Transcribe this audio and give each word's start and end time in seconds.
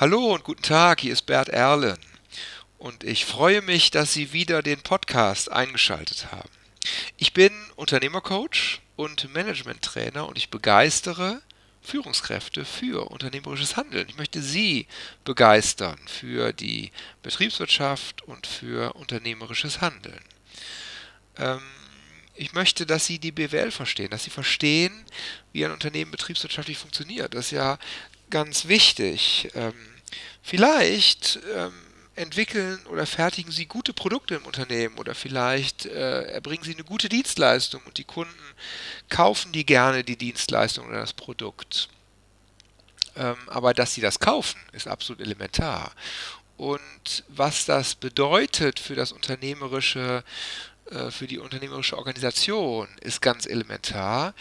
Hallo 0.00 0.32
und 0.32 0.44
guten 0.44 0.62
Tag, 0.62 1.02
hier 1.02 1.12
ist 1.12 1.26
Bert 1.26 1.50
Erlen 1.50 1.98
und 2.78 3.04
ich 3.04 3.26
freue 3.26 3.60
mich, 3.60 3.90
dass 3.90 4.14
Sie 4.14 4.32
wieder 4.32 4.62
den 4.62 4.80
Podcast 4.80 5.52
eingeschaltet 5.52 6.32
haben. 6.32 6.48
Ich 7.18 7.34
bin 7.34 7.52
Unternehmercoach 7.76 8.80
und 8.96 9.30
Managementtrainer 9.34 10.26
und 10.26 10.38
ich 10.38 10.48
begeistere 10.48 11.42
Führungskräfte 11.82 12.64
für 12.64 13.10
unternehmerisches 13.10 13.76
Handeln. 13.76 14.08
Ich 14.08 14.16
möchte 14.16 14.40
Sie 14.40 14.86
begeistern 15.24 15.98
für 16.06 16.54
die 16.54 16.92
Betriebswirtschaft 17.22 18.22
und 18.22 18.46
für 18.46 18.94
unternehmerisches 18.94 19.82
Handeln. 19.82 20.24
Ähm, 21.36 21.60
ich 22.34 22.54
möchte, 22.54 22.86
dass 22.86 23.04
Sie 23.04 23.18
die 23.18 23.32
BWL 23.32 23.70
verstehen, 23.70 24.08
dass 24.08 24.24
Sie 24.24 24.30
verstehen, 24.30 25.04
wie 25.52 25.62
ein 25.66 25.72
Unternehmen 25.72 26.10
betriebswirtschaftlich 26.10 26.78
funktioniert. 26.78 27.34
Das 27.34 27.46
ist 27.46 27.50
ja 27.50 27.78
ganz 28.30 28.66
wichtig. 28.66 29.50
Ähm, 29.54 29.74
vielleicht 30.42 31.38
ähm, 31.54 31.72
entwickeln 32.16 32.78
oder 32.86 33.06
fertigen 33.06 33.50
Sie 33.52 33.66
gute 33.66 33.92
Produkte 33.92 34.34
im 34.34 34.44
Unternehmen 34.44 34.98
oder 34.98 35.14
vielleicht 35.14 35.86
äh, 35.86 36.22
erbringen 36.24 36.64
Sie 36.64 36.74
eine 36.74 36.84
gute 36.84 37.08
Dienstleistung 37.08 37.80
und 37.86 37.98
die 37.98 38.04
Kunden 38.04 38.34
kaufen 39.08 39.52
die 39.52 39.64
gerne 39.64 40.04
die 40.04 40.16
Dienstleistung 40.16 40.86
oder 40.88 41.00
das 41.00 41.12
Produkt. 41.12 41.88
Ähm, 43.16 43.36
aber 43.46 43.74
dass 43.74 43.94
Sie 43.94 44.00
das 44.00 44.20
kaufen, 44.20 44.60
ist 44.72 44.86
absolut 44.86 45.20
elementar. 45.20 45.92
Und 46.56 47.24
was 47.28 47.64
das 47.64 47.94
bedeutet 47.94 48.78
für 48.78 48.94
das 48.94 49.12
unternehmerische, 49.12 50.22
äh, 50.90 51.10
für 51.10 51.26
die 51.26 51.38
unternehmerische 51.38 51.96
Organisation, 51.96 52.86
ist 53.00 53.22
ganz 53.22 53.46
elementar. 53.46 54.34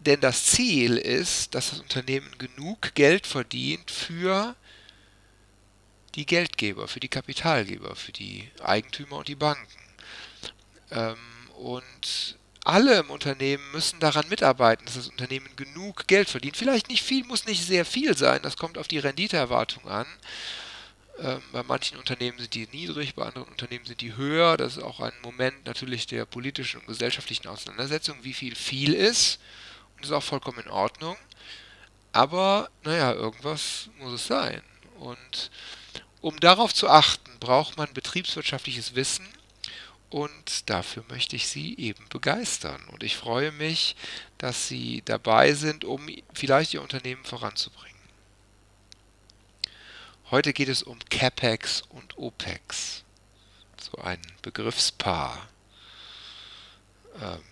Denn 0.00 0.20
das 0.20 0.46
Ziel 0.46 0.96
ist, 0.96 1.54
dass 1.54 1.70
das 1.70 1.80
Unternehmen 1.80 2.28
genug 2.38 2.94
Geld 2.94 3.26
verdient 3.26 3.90
für 3.90 4.56
die 6.18 6.26
Geldgeber, 6.26 6.88
für 6.88 6.98
die 6.98 7.08
Kapitalgeber, 7.08 7.94
für 7.94 8.10
die 8.10 8.50
Eigentümer 8.60 9.18
und 9.18 9.28
die 9.28 9.36
Banken. 9.36 9.66
Ähm, 10.90 11.16
und 11.56 12.36
alle 12.64 12.98
im 12.98 13.10
Unternehmen 13.10 13.62
müssen 13.70 14.00
daran 14.00 14.28
mitarbeiten, 14.28 14.84
dass 14.84 14.96
das 14.96 15.08
Unternehmen 15.08 15.48
genug 15.54 16.08
Geld 16.08 16.28
verdient. 16.28 16.56
Vielleicht 16.56 16.88
nicht 16.88 17.04
viel, 17.04 17.24
muss 17.24 17.46
nicht 17.46 17.64
sehr 17.64 17.84
viel 17.84 18.16
sein, 18.16 18.42
das 18.42 18.56
kommt 18.56 18.78
auf 18.78 18.88
die 18.88 18.98
Renditeerwartung 18.98 19.86
an. 19.86 20.06
Ähm, 21.20 21.40
bei 21.52 21.62
manchen 21.62 21.96
Unternehmen 21.98 22.38
sind 22.38 22.52
die 22.52 22.66
niedrig, 22.72 23.14
bei 23.14 23.24
anderen 23.24 23.48
Unternehmen 23.48 23.86
sind 23.86 24.00
die 24.00 24.16
höher. 24.16 24.56
Das 24.56 24.76
ist 24.76 24.82
auch 24.82 24.98
ein 24.98 25.12
Moment 25.22 25.66
natürlich 25.66 26.08
der 26.08 26.26
politischen 26.26 26.80
und 26.80 26.88
gesellschaftlichen 26.88 27.46
Auseinandersetzung, 27.46 28.16
wie 28.22 28.34
viel 28.34 28.56
viel 28.56 28.92
ist. 28.92 29.38
Und 29.94 30.02
das 30.02 30.10
ist 30.10 30.16
auch 30.16 30.22
vollkommen 30.24 30.64
in 30.64 30.70
Ordnung. 30.70 31.16
Aber, 32.10 32.70
naja, 32.82 33.12
irgendwas 33.12 33.88
muss 34.00 34.14
es 34.14 34.26
sein. 34.26 34.62
Und 34.98 35.50
um 36.20 36.38
darauf 36.40 36.74
zu 36.74 36.88
achten, 36.88 37.30
braucht 37.40 37.76
man 37.76 37.92
betriebswirtschaftliches 37.92 38.94
Wissen 38.94 39.26
und 40.10 40.70
dafür 40.70 41.04
möchte 41.08 41.36
ich 41.36 41.48
Sie 41.48 41.76
eben 41.76 42.08
begeistern. 42.08 42.82
Und 42.88 43.02
ich 43.02 43.16
freue 43.16 43.52
mich, 43.52 43.94
dass 44.38 44.68
Sie 44.68 45.02
dabei 45.04 45.52
sind, 45.52 45.84
um 45.84 46.08
vielleicht 46.32 46.74
Ihr 46.74 46.82
Unternehmen 46.82 47.24
voranzubringen. 47.24 47.98
Heute 50.30 50.52
geht 50.52 50.68
es 50.68 50.82
um 50.82 50.98
CAPEX 51.08 51.82
und 51.88 52.18
OPEX. 52.18 53.04
So 53.80 53.98
ein 53.98 54.20
Begriffspaar. 54.42 55.48
Ähm, 57.20 57.42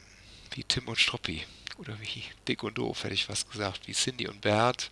wie 0.51 0.65
Tim 0.65 0.89
und 0.89 0.99
Struppi. 0.99 1.47
Oder 1.79 1.99
wie 2.01 2.25
Dick 2.49 2.63
und 2.63 2.79
Doof, 2.79 3.05
hätte 3.05 3.15
ich 3.15 3.29
was 3.29 3.49
gesagt. 3.49 3.87
Wie 3.87 3.93
Cindy 3.93 4.29
und 4.29 4.41
Bert. 4.41 4.91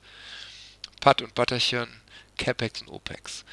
Pat 1.01 1.23
und 1.23 1.35
Butterchen. 1.35 1.89
CAPEX 2.37 2.83
und 2.83 2.89
OPEX. 2.89 3.45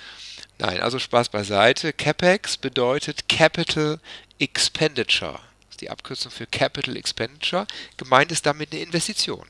Nein, 0.59 0.79
also 0.79 0.99
Spaß 0.99 1.29
beiseite. 1.29 1.93
CAPEX 1.93 2.57
bedeutet 2.57 3.27
Capital 3.27 3.99
Expenditure. 4.39 5.33
Das 5.33 5.71
ist 5.71 5.81
die 5.81 5.89
Abkürzung 5.89 6.31
für 6.31 6.45
Capital 6.45 6.95
Expenditure. 6.97 7.65
Gemeint 7.97 8.31
ist 8.31 8.45
damit 8.45 8.71
eine 8.71 8.81
Investition. 8.81 9.47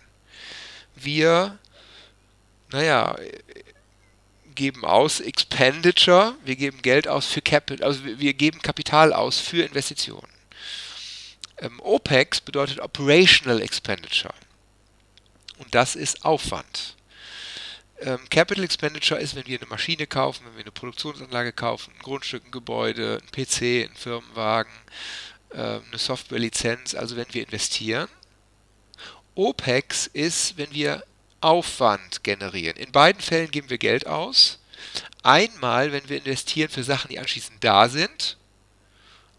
Wir, 0.96 1.58
naja, 2.72 3.16
geben 4.56 4.86
aus 4.86 5.20
Expenditure, 5.20 6.36
wir 6.44 6.56
geben 6.56 6.81
Geld 6.81 7.08
aus 7.08 7.28
für 7.28 7.41
Capital, 7.41 7.86
also 7.86 8.03
wir 8.03 8.34
geben 8.34 8.62
Kapital 8.62 9.14
aus 9.14 9.40
für 9.40 9.64
Investitionen. 9.64 10.28
Ähm, 11.58 11.80
OPEX 11.80 12.41
bedeutet 12.41 12.80
Operational 12.80 13.62
Expenditure. 13.62 14.34
Und 15.58 15.74
das 15.75 15.96
ist 15.96 16.25
Aufwand. 16.25 16.96
Ähm, 18.02 18.20
Capital 18.32 18.64
Expenditure 18.64 19.20
ist, 19.20 19.36
wenn 19.36 19.46
wir 19.46 19.60
eine 19.60 19.70
Maschine 19.70 20.08
kaufen, 20.08 20.44
wenn 20.48 20.56
wir 20.56 20.64
eine 20.64 20.72
Produktionsanlage 20.72 21.54
kaufen, 21.54 21.94
ein 21.96 22.02
Grundstück, 22.02 22.44
ein 22.44 22.52
Gebäude, 22.52 23.20
ein 23.22 23.32
PC, 23.32 23.88
ein 23.88 23.96
Firmenwagen, 23.96 24.74
äh, 25.52 25.58
eine 25.58 25.98
Softwarelizenz, 25.98 26.96
also 26.96 27.16
wenn 27.16 27.32
wir 27.32 27.44
investieren. 27.44 28.10
OPEX 29.36 30.08
ist, 30.08 30.58
wenn 30.58 30.74
wir 30.74 31.04
Aufwand 31.42 32.24
generieren. 32.24 32.76
In 32.78 32.92
beiden 32.92 33.22
Fällen 33.22 33.52
geben 33.52 33.70
wir 33.70 33.78
Geld 33.78 34.08
aus. 34.08 34.60
Einmal, 35.22 35.92
wenn 35.92 36.10
wir 36.10 36.18
investieren 36.18 36.70
für 36.70 36.84
Sachen, 36.84 37.10
die 37.10 37.20
anschließend 37.20 37.64
da 37.64 37.88
sind. 37.88 38.38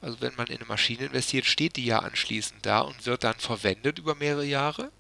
Also 0.01 0.21
wenn 0.21 0.35
man 0.37 0.47
in 0.47 0.59
eine 0.59 0.67
Maschine 0.67 1.07
investiert, 1.07 1.47
steht 1.47 1.77
die 1.77 1.85
ja 1.85 1.99
anschließend 1.99 2.65
da 2.65 2.81
und 2.81 3.07
wird 3.07 3.25
dann 3.25 3.39
verwendet 3.39 3.99
über 3.99 4.15
mehrere 4.15 4.45
Jahre. 4.45 4.91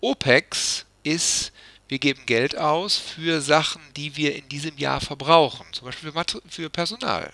OPEX 0.00 0.86
ist 1.04 1.52
wir 1.90 1.98
geben 1.98 2.24
Geld 2.24 2.56
aus 2.56 2.96
für 2.96 3.40
Sachen, 3.40 3.82
die 3.96 4.16
wir 4.16 4.36
in 4.36 4.48
diesem 4.48 4.78
Jahr 4.78 5.00
verbrauchen, 5.00 5.66
zum 5.72 5.86
Beispiel 5.86 6.12
für 6.48 6.70
Personal. 6.70 7.32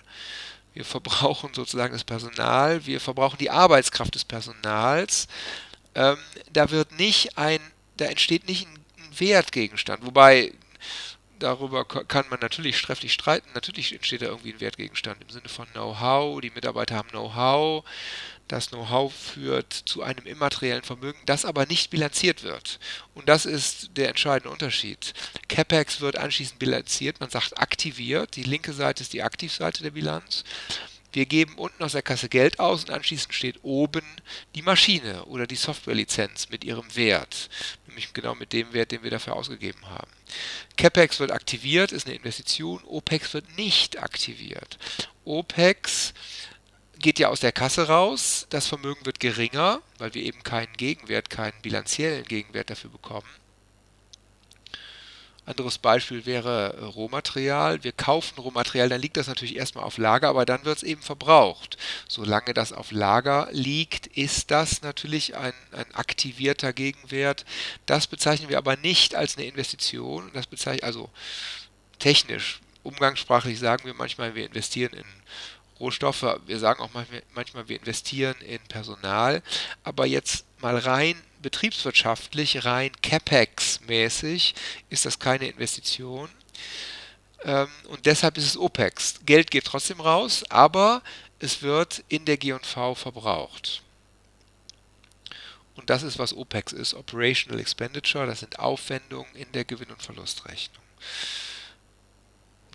Wir 0.73 0.87
verbrauchen 0.87 1.53
sozusagen 1.53 1.93
das 1.93 2.05
Personal, 2.05 2.87
wir 2.87 3.01
verbrauchen 3.01 3.37
die 3.39 3.51
Arbeitskraft 3.51 4.15
des 4.15 4.25
Personals. 4.25 5.29
Ähm, 5.95 6.17
da 6.51 6.71
wird 6.71 6.99
nicht 6.99 7.37
ein, 7.37 7.61
da 7.99 8.07
entsteht 8.07 8.49
nicht 8.49 8.67
ein 8.67 8.79
Wertgegenstand, 9.19 10.07
wobei 10.07 10.53
darüber 11.39 11.85
kann 11.85 12.27
man 12.31 12.41
natürlich 12.41 12.79
strefflich 12.79 13.13
streiten. 13.13 13.49
Natürlich 13.55 13.93
entsteht 13.93 14.23
da 14.23 14.27
irgendwie 14.27 14.53
ein 14.53 14.61
Wertgegenstand 14.61 15.23
im 15.23 15.31
Sinne 15.31 15.49
von 15.49 15.67
Know-how. 15.73 16.41
Die 16.41 16.51
Mitarbeiter 16.51 16.97
haben 16.97 17.09
Know-how. 17.11 17.85
Das 18.49 18.69
Know-how 18.69 19.13
führt 19.13 19.73
zu 19.73 20.03
einem 20.03 20.25
immateriellen 20.25 20.85
Vermögen, 20.85 21.19
das 21.27 21.45
aber 21.45 21.67
nicht 21.67 21.91
bilanziert 21.91 22.45
wird. 22.45 22.79
Und 23.15 23.29
das 23.29 23.45
ist 23.45 23.97
der 23.97 24.09
entscheidende 24.09 24.51
Unterschied. 24.51 25.15
CapEx 25.49 26.01
wird 26.01 26.17
anschließend 26.17 26.61
bilanziert, 26.61 27.19
man 27.19 27.31
sagt 27.31 27.59
aktiviert. 27.59 28.37
Die 28.37 28.45
linke 28.45 28.73
Seite 28.73 29.03
ist 29.03 29.13
die 29.13 29.23
Aktivseite 29.23 29.83
der 29.83 29.91
Bilanz. 29.91 30.45
Wir 31.13 31.25
geben 31.25 31.55
unten 31.55 31.83
aus 31.83 31.93
der 31.93 32.03
Kasse 32.03 32.29
Geld 32.29 32.61
aus 32.61 32.85
und 32.85 32.91
anschließend 32.91 33.33
steht 33.33 33.65
oben 33.65 34.05
die 34.55 34.61
Maschine 34.61 35.25
oder 35.25 35.47
die 35.47 35.57
Softwarelizenz 35.57 36.51
mit 36.51 36.63
ihrem 36.63 36.95
Wert, 36.95 37.49
nämlich 37.97 38.13
genau 38.13 38.35
mit 38.35 38.53
dem 38.53 38.75
Wert, 38.75 38.93
den 38.93 39.03
wir 39.03 39.11
dafür 39.11 39.35
ausgegeben 39.35 39.89
haben. 39.89 40.11
CapEx 40.77 41.19
wird 41.19 41.33
aktiviert, 41.33 41.93
ist 41.93 42.07
eine 42.07 42.15
Investition, 42.15 42.83
OPEX 42.85 43.33
wird 43.33 43.57
nicht 43.57 44.03
aktiviert. 44.03 44.79
OPEX 45.25 46.13
geht 46.99 47.19
ja 47.19 47.29
aus 47.29 47.41
der 47.41 47.53
Kasse 47.53 47.89
raus, 47.89 48.47
das 48.51 48.67
Vermögen 48.67 49.07
wird 49.07 49.19
geringer, 49.19 49.81
weil 49.97 50.13
wir 50.13 50.23
eben 50.23 50.43
keinen 50.43 50.75
Gegenwert, 50.75 51.31
keinen 51.31 51.61
bilanziellen 51.63 52.25
Gegenwert 52.25 52.69
dafür 52.69 52.91
bekommen. 52.91 53.29
Anderes 55.47 55.79
Beispiel 55.79 56.27
wäre 56.27 56.91
Rohmaterial. 56.95 57.85
Wir 57.85 57.93
kaufen 57.93 58.39
Rohmaterial, 58.39 58.89
dann 58.89 59.01
liegt 59.01 59.17
das 59.17 59.29
natürlich 59.29 59.57
erstmal 59.57 59.85
auf 59.85 59.97
Lager, 59.97 60.29
aber 60.29 60.45
dann 60.45 60.65
wird 60.65 60.79
es 60.79 60.83
eben 60.83 61.03
verbraucht. 61.03 61.79
Solange 62.09 62.53
das 62.53 62.73
auf 62.73 62.91
Lager 62.91 63.49
liegt, 63.53 64.09
ist 64.09 64.51
das 64.51 64.83
natürlich 64.83 65.37
ein, 65.37 65.55
ein 65.71 65.95
aktivierter 65.95 66.73
Gegenwert. 66.73 67.45
Das 67.87 68.09
bezeichnen 68.09 68.49
wir 68.49 68.59
aber 68.59 68.77
nicht 68.77 69.15
als 69.15 69.37
eine 69.37 69.47
Investition. 69.47 70.31
Das 70.35 70.49
bezeichnet 70.49 70.83
also 70.83 71.11
technisch, 72.01 72.61
umgangssprachlich 72.83 73.59
sagen 73.59 73.85
wir 73.85 73.95
manchmal, 73.95 74.35
wir 74.35 74.47
investieren 74.47 74.95
in 74.95 75.05
Rohstoffe. 75.81 76.41
Wir 76.47 76.59
sagen 76.59 76.81
auch 76.81 76.91
manchmal, 77.35 77.69
wir 77.69 77.77
investieren 77.77 78.37
in 78.41 78.61
Personal. 78.69 79.43
Aber 79.85 80.07
jetzt 80.07 80.45
mal 80.61 80.79
rein 80.79 81.21
betriebswirtschaftlich, 81.43 82.65
rein 82.65 82.93
CapEx-mäßig 83.03 84.55
ist 84.91 85.07
das 85.07 85.19
keine 85.19 85.49
Investition. 85.49 86.29
Ähm, 87.45 87.69
und 87.89 88.07
deshalb 88.07 88.39
ist 88.39 88.47
es 88.47 88.57
OPEX. 88.57 89.21
Geld 89.25 89.51
geht 89.51 89.65
trotzdem 89.65 90.01
raus, 90.01 90.45
aber 90.49 91.03
es 91.39 91.63
wird 91.63 92.03
in 92.09 92.25
der 92.25 92.37
G&V 92.37 92.95
verbraucht. 92.95 93.83
Und 95.77 95.91
das 95.91 96.03
ist, 96.03 96.19
was 96.19 96.35
OPEX 96.35 96.73
ist, 96.73 96.95
Operational 96.95 97.61
Expenditure, 97.61 98.27
das 98.27 98.41
sind 98.41 98.59
Aufwendungen 98.59 99.33
in 99.35 99.53
der 99.53 99.65
Gewinn- 99.65 99.91
und 99.91 100.03
Verlustrechnung. 100.03 100.83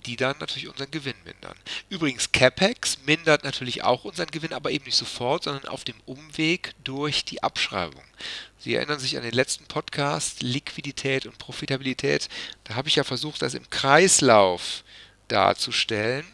Die 0.05 0.15
dann 0.15 0.35
natürlich 0.39 0.67
unseren 0.67 0.91
Gewinn 0.91 1.15
mindern. 1.23 1.55
Übrigens, 1.89 2.31
CapEx 2.31 2.99
mindert 3.05 3.43
natürlich 3.43 3.83
auch 3.83 4.03
unseren 4.03 4.31
Gewinn, 4.31 4.53
aber 4.53 4.71
eben 4.71 4.85
nicht 4.85 4.97
sofort, 4.97 5.43
sondern 5.43 5.65
auf 5.65 5.83
dem 5.83 5.99
Umweg 6.05 6.73
durch 6.83 7.25
die 7.25 7.43
Abschreibung. 7.43 8.03
Sie 8.59 8.75
erinnern 8.75 8.99
sich 8.99 9.17
an 9.17 9.23
den 9.23 9.33
letzten 9.33 9.65
Podcast, 9.65 10.41
Liquidität 10.41 11.25
und 11.25 11.37
Profitabilität. 11.37 12.29
Da 12.63 12.75
habe 12.75 12.89
ich 12.89 12.95
ja 12.95 13.03
versucht, 13.03 13.41
das 13.41 13.53
im 13.53 13.69
Kreislauf 13.69 14.83
darzustellen. 15.27 16.25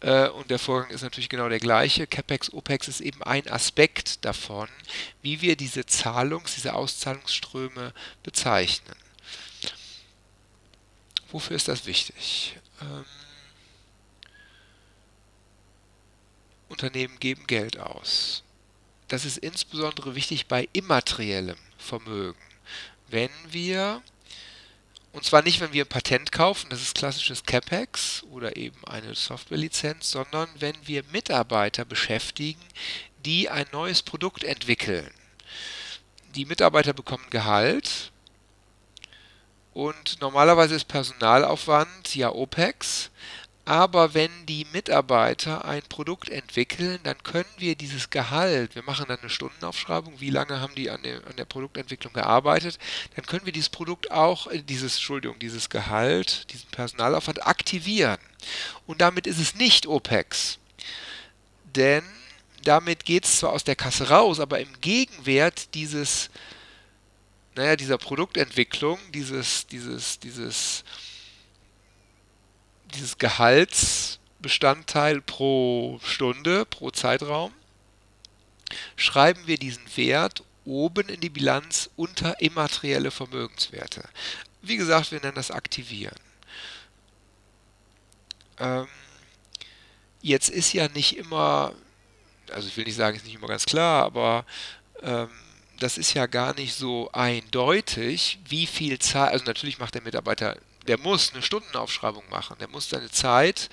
Äh, 0.00 0.28
und 0.28 0.50
der 0.50 0.58
Vorgang 0.58 0.90
ist 0.90 1.02
natürlich 1.02 1.28
genau 1.28 1.48
der 1.48 1.58
gleiche. 1.58 2.06
CapEx, 2.06 2.52
OPEX 2.52 2.88
ist 2.88 3.00
eben 3.00 3.22
ein 3.22 3.48
Aspekt 3.48 4.24
davon, 4.24 4.68
wie 5.22 5.40
wir 5.40 5.56
diese 5.56 5.82
Zahlungs-, 5.82 6.54
diese 6.54 6.74
Auszahlungsströme 6.74 7.92
bezeichnen. 8.22 8.96
Wofür 11.30 11.56
ist 11.56 11.68
das 11.68 11.86
wichtig? 11.86 12.56
Ähm, 12.80 13.04
Unternehmen 16.68 17.18
geben 17.18 17.46
Geld 17.46 17.78
aus. 17.78 18.42
Das 19.08 19.24
ist 19.24 19.38
insbesondere 19.38 20.14
wichtig 20.14 20.46
bei 20.46 20.68
immateriellem 20.72 21.58
Vermögen. 21.76 22.38
Wenn 23.08 23.30
wir, 23.48 24.02
und 25.12 25.24
zwar 25.24 25.42
nicht, 25.42 25.60
wenn 25.60 25.72
wir 25.72 25.84
ein 25.84 25.88
Patent 25.88 26.30
kaufen, 26.30 26.70
das 26.70 26.80
ist 26.80 26.94
klassisches 26.94 27.42
CapEx 27.42 28.22
oder 28.30 28.56
eben 28.56 28.84
eine 28.84 29.16
Softwarelizenz, 29.16 30.12
sondern 30.12 30.48
wenn 30.60 30.76
wir 30.86 31.02
Mitarbeiter 31.10 31.84
beschäftigen, 31.84 32.62
die 33.24 33.50
ein 33.50 33.66
neues 33.72 34.02
Produkt 34.02 34.44
entwickeln. 34.44 35.10
Die 36.36 36.44
Mitarbeiter 36.44 36.92
bekommen 36.92 37.26
Gehalt 37.30 38.12
und 39.72 40.20
normalerweise 40.20 40.74
ist 40.74 40.88
Personalaufwand 40.88 42.14
ja 42.14 42.30
OPEX. 42.30 43.10
Aber 43.66 44.14
wenn 44.14 44.30
die 44.46 44.66
Mitarbeiter 44.72 45.64
ein 45.64 45.82
Produkt 45.82 46.28
entwickeln, 46.28 46.98
dann 47.04 47.22
können 47.22 47.48
wir 47.58 47.76
dieses 47.76 48.10
Gehalt, 48.10 48.74
wir 48.74 48.82
machen 48.82 49.04
dann 49.06 49.20
eine 49.20 49.30
Stundenaufschreibung, 49.30 50.18
wie 50.18 50.30
lange 50.30 50.60
haben 50.60 50.74
die 50.74 50.90
an 50.90 51.02
der, 51.02 51.24
an 51.26 51.36
der 51.36 51.44
Produktentwicklung 51.44 52.12
gearbeitet, 52.12 52.80
dann 53.14 53.26
können 53.26 53.44
wir 53.44 53.52
dieses 53.52 53.68
Produkt 53.68 54.10
auch, 54.10 54.48
äh, 54.48 54.62
dieses, 54.62 54.94
Entschuldigung, 54.94 55.38
dieses 55.38 55.70
Gehalt, 55.70 56.52
diesen 56.52 56.68
Personalaufwand 56.70 57.46
aktivieren. 57.46 58.18
Und 58.86 59.00
damit 59.00 59.28
ist 59.28 59.38
es 59.38 59.54
nicht 59.54 59.86
OPEX. 59.86 60.58
Denn 61.76 62.02
damit 62.64 63.04
geht 63.04 63.24
es 63.24 63.38
zwar 63.38 63.52
aus 63.52 63.62
der 63.62 63.76
Kasse 63.76 64.08
raus, 64.08 64.40
aber 64.40 64.58
im 64.58 64.80
Gegenwert 64.80 65.74
dieses 65.74 66.30
naja, 67.60 67.76
dieser 67.76 67.98
Produktentwicklung, 67.98 68.98
dieses, 69.12 69.66
dieses, 69.66 70.18
dieses, 70.18 70.82
dieses 72.94 73.18
Gehaltsbestandteil 73.18 75.20
pro 75.20 76.00
Stunde, 76.02 76.64
pro 76.64 76.90
Zeitraum, 76.90 77.52
schreiben 78.96 79.46
wir 79.46 79.58
diesen 79.58 79.84
Wert 79.94 80.42
oben 80.64 81.10
in 81.10 81.20
die 81.20 81.28
Bilanz 81.28 81.90
unter 81.96 82.40
immaterielle 82.40 83.10
Vermögenswerte. 83.10 84.08
Wie 84.62 84.78
gesagt, 84.78 85.12
wir 85.12 85.20
nennen 85.20 85.34
das 85.34 85.50
Aktivieren. 85.50 86.16
Ähm, 88.58 88.88
jetzt 90.22 90.48
ist 90.48 90.72
ja 90.72 90.88
nicht 90.88 91.18
immer, 91.18 91.74
also 92.50 92.68
ich 92.68 92.76
will 92.78 92.84
nicht 92.84 92.96
sagen, 92.96 93.18
ist 93.18 93.26
nicht 93.26 93.34
immer 93.34 93.48
ganz 93.48 93.66
klar, 93.66 94.06
aber 94.06 94.46
ähm, 95.02 95.28
das 95.80 95.98
ist 95.98 96.14
ja 96.14 96.26
gar 96.26 96.54
nicht 96.54 96.74
so 96.74 97.10
eindeutig, 97.12 98.38
wie 98.46 98.66
viel 98.66 98.98
Zeit, 98.98 99.32
also 99.32 99.44
natürlich 99.46 99.78
macht 99.78 99.94
der 99.94 100.02
Mitarbeiter, 100.02 100.58
der 100.86 100.98
muss 100.98 101.32
eine 101.32 101.42
Stundenaufschreibung 101.42 102.28
machen, 102.28 102.56
der 102.60 102.68
muss 102.68 102.90
seine 102.90 103.10
Zeit 103.10 103.70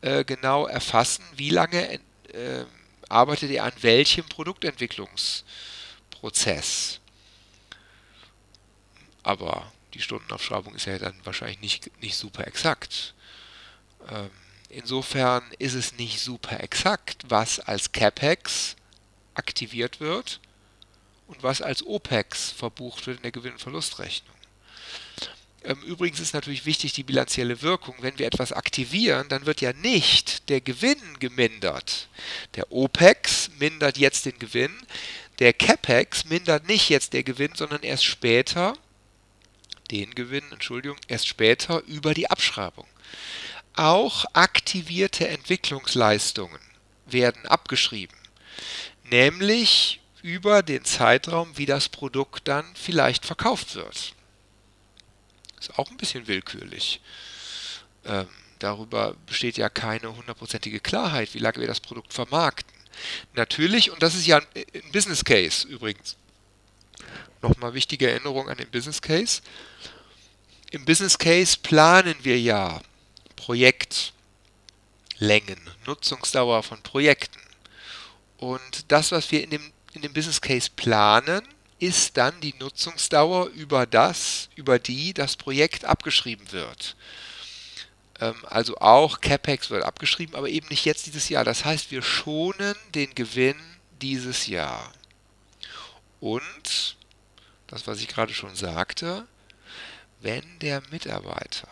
äh, 0.00 0.24
genau 0.24 0.66
erfassen, 0.66 1.24
wie 1.36 1.50
lange 1.50 2.00
äh, 2.32 2.64
arbeitet 3.08 3.52
er 3.52 3.62
an 3.64 3.72
welchem 3.80 4.28
Produktentwicklungsprozess. 4.28 6.98
Aber 9.22 9.72
die 9.94 10.02
Stundenaufschreibung 10.02 10.74
ist 10.74 10.86
ja 10.86 10.98
dann 10.98 11.14
wahrscheinlich 11.24 11.60
nicht, 11.60 12.02
nicht 12.02 12.16
super 12.16 12.48
exakt. 12.48 13.14
Ähm, 14.10 14.30
insofern 14.68 15.44
ist 15.58 15.74
es 15.74 15.94
nicht 15.94 16.20
super 16.20 16.60
exakt, 16.60 17.22
was 17.28 17.60
als 17.60 17.92
CapEx 17.92 18.74
aktiviert 19.34 20.00
wird 20.00 20.40
und 21.26 21.42
was 21.42 21.62
als 21.62 21.84
OPEX 21.84 22.50
verbucht 22.50 23.06
wird 23.06 23.18
in 23.18 23.22
der 23.22 23.32
Gewinn- 23.32 23.52
und 23.52 23.60
Verlustrechnung. 23.60 24.34
Ähm, 25.64 25.80
übrigens 25.82 26.20
ist 26.20 26.34
natürlich 26.34 26.66
wichtig 26.66 26.92
die 26.92 27.02
bilanzielle 27.02 27.62
Wirkung. 27.62 27.96
Wenn 28.00 28.18
wir 28.18 28.26
etwas 28.26 28.52
aktivieren, 28.52 29.28
dann 29.28 29.46
wird 29.46 29.62
ja 29.62 29.72
nicht 29.72 30.48
der 30.50 30.60
Gewinn 30.60 31.18
gemindert. 31.20 32.08
Der 32.54 32.70
OPEX 32.70 33.50
mindert 33.58 33.96
jetzt 33.96 34.26
den 34.26 34.38
Gewinn. 34.38 34.74
Der 35.38 35.52
CAPEX 35.52 36.26
mindert 36.26 36.68
nicht 36.68 36.90
jetzt 36.90 37.14
der 37.14 37.22
Gewinn, 37.22 37.52
sondern 37.54 37.82
erst 37.82 38.04
später 38.04 38.74
den 39.90 40.14
Gewinn, 40.14 40.44
Entschuldigung, 40.52 40.98
erst 41.08 41.28
später 41.28 41.82
über 41.86 42.14
die 42.14 42.30
Abschreibung. 42.30 42.86
Auch 43.74 44.24
aktivierte 44.32 45.28
Entwicklungsleistungen 45.28 46.60
werden 47.06 47.46
abgeschrieben, 47.46 48.16
nämlich 49.04 50.00
über 50.24 50.62
den 50.62 50.86
Zeitraum, 50.86 51.58
wie 51.58 51.66
das 51.66 51.90
Produkt 51.90 52.48
dann 52.48 52.64
vielleicht 52.74 53.26
verkauft 53.26 53.74
wird. 53.74 54.14
Ist 55.60 55.78
auch 55.78 55.90
ein 55.90 55.98
bisschen 55.98 56.26
willkürlich. 56.26 57.02
Ähm, 58.06 58.26
darüber 58.58 59.16
besteht 59.26 59.58
ja 59.58 59.68
keine 59.68 60.16
hundertprozentige 60.16 60.80
Klarheit, 60.80 61.34
wie 61.34 61.40
lange 61.40 61.58
wir 61.58 61.66
das 61.66 61.80
Produkt 61.80 62.14
vermarkten. 62.14 62.74
Natürlich, 63.34 63.90
und 63.90 64.02
das 64.02 64.14
ist 64.14 64.26
ja 64.26 64.38
ein, 64.38 64.46
Business 64.92 65.22
Case 65.22 65.68
übrigens. 65.68 66.16
Nochmal 67.42 67.74
wichtige 67.74 68.10
Erinnerung 68.10 68.48
an 68.48 68.56
den 68.56 68.70
Business 68.70 69.02
Case. 69.02 69.42
Im 70.70 70.86
Business 70.86 71.18
Case 71.18 71.58
planen 71.62 72.16
wir 72.22 72.40
ja 72.40 72.80
Projektlängen, 73.36 74.14
Nutzungsdauer 75.84 76.62
von 76.62 76.82
Projekten. 76.82 77.42
Und 78.38 78.90
das, 78.90 79.12
was 79.12 79.30
wir 79.30 79.44
in 79.44 79.50
dem 79.50 79.73
in 79.94 80.02
dem 80.02 80.12
Business 80.12 80.40
Case 80.40 80.70
planen, 80.74 81.42
ist 81.78 82.16
dann 82.16 82.40
die 82.40 82.54
Nutzungsdauer 82.58 83.46
über 83.48 83.86
das, 83.86 84.48
über 84.54 84.78
die 84.78 85.12
das 85.12 85.36
Projekt 85.36 85.84
abgeschrieben 85.84 86.52
wird. 86.52 86.96
Ähm, 88.20 88.34
also 88.44 88.76
auch 88.78 89.20
CapEx 89.20 89.70
wird 89.70 89.84
abgeschrieben, 89.84 90.34
aber 90.34 90.48
eben 90.48 90.68
nicht 90.68 90.84
jetzt 90.84 91.06
dieses 91.06 91.28
Jahr. 91.28 91.44
Das 91.44 91.64
heißt, 91.64 91.90
wir 91.90 92.02
schonen 92.02 92.74
den 92.94 93.14
Gewinn 93.14 93.60
dieses 94.00 94.46
Jahr. 94.46 94.92
Und, 96.20 96.96
das 97.66 97.86
was 97.86 98.00
ich 98.00 98.08
gerade 98.08 98.32
schon 98.32 98.54
sagte, 98.54 99.26
wenn 100.20 100.58
der 100.60 100.82
Mitarbeiter 100.90 101.68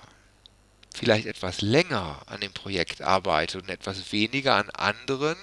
vielleicht 0.94 1.26
etwas 1.26 1.62
länger 1.62 2.20
an 2.26 2.40
dem 2.40 2.52
Projekt 2.52 3.00
arbeitet 3.00 3.62
und 3.62 3.70
etwas 3.70 4.12
weniger 4.12 4.56
an 4.56 4.68
anderen 4.70 5.36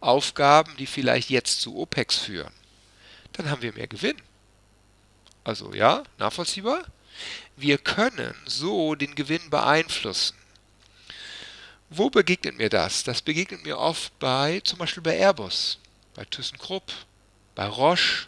Aufgaben, 0.00 0.76
die 0.76 0.86
vielleicht 0.86 1.30
jetzt 1.30 1.60
zu 1.60 1.76
OPEX 1.76 2.18
führen, 2.18 2.52
dann 3.32 3.50
haben 3.50 3.62
wir 3.62 3.72
mehr 3.72 3.86
Gewinn. 3.86 4.16
Also 5.44 5.72
ja, 5.74 6.02
nachvollziehbar? 6.18 6.84
Wir 7.56 7.78
können 7.78 8.34
so 8.46 8.94
den 8.94 9.14
Gewinn 9.14 9.48
beeinflussen. 9.48 10.36
Wo 11.88 12.10
begegnet 12.10 12.58
mir 12.58 12.68
das? 12.68 13.04
Das 13.04 13.22
begegnet 13.22 13.64
mir 13.64 13.78
oft 13.78 14.18
bei, 14.18 14.60
zum 14.60 14.78
Beispiel 14.78 15.02
bei 15.02 15.16
Airbus, 15.16 15.78
bei 16.14 16.24
ThyssenKrupp, 16.24 16.92
bei 17.54 17.66
Roche, 17.66 18.26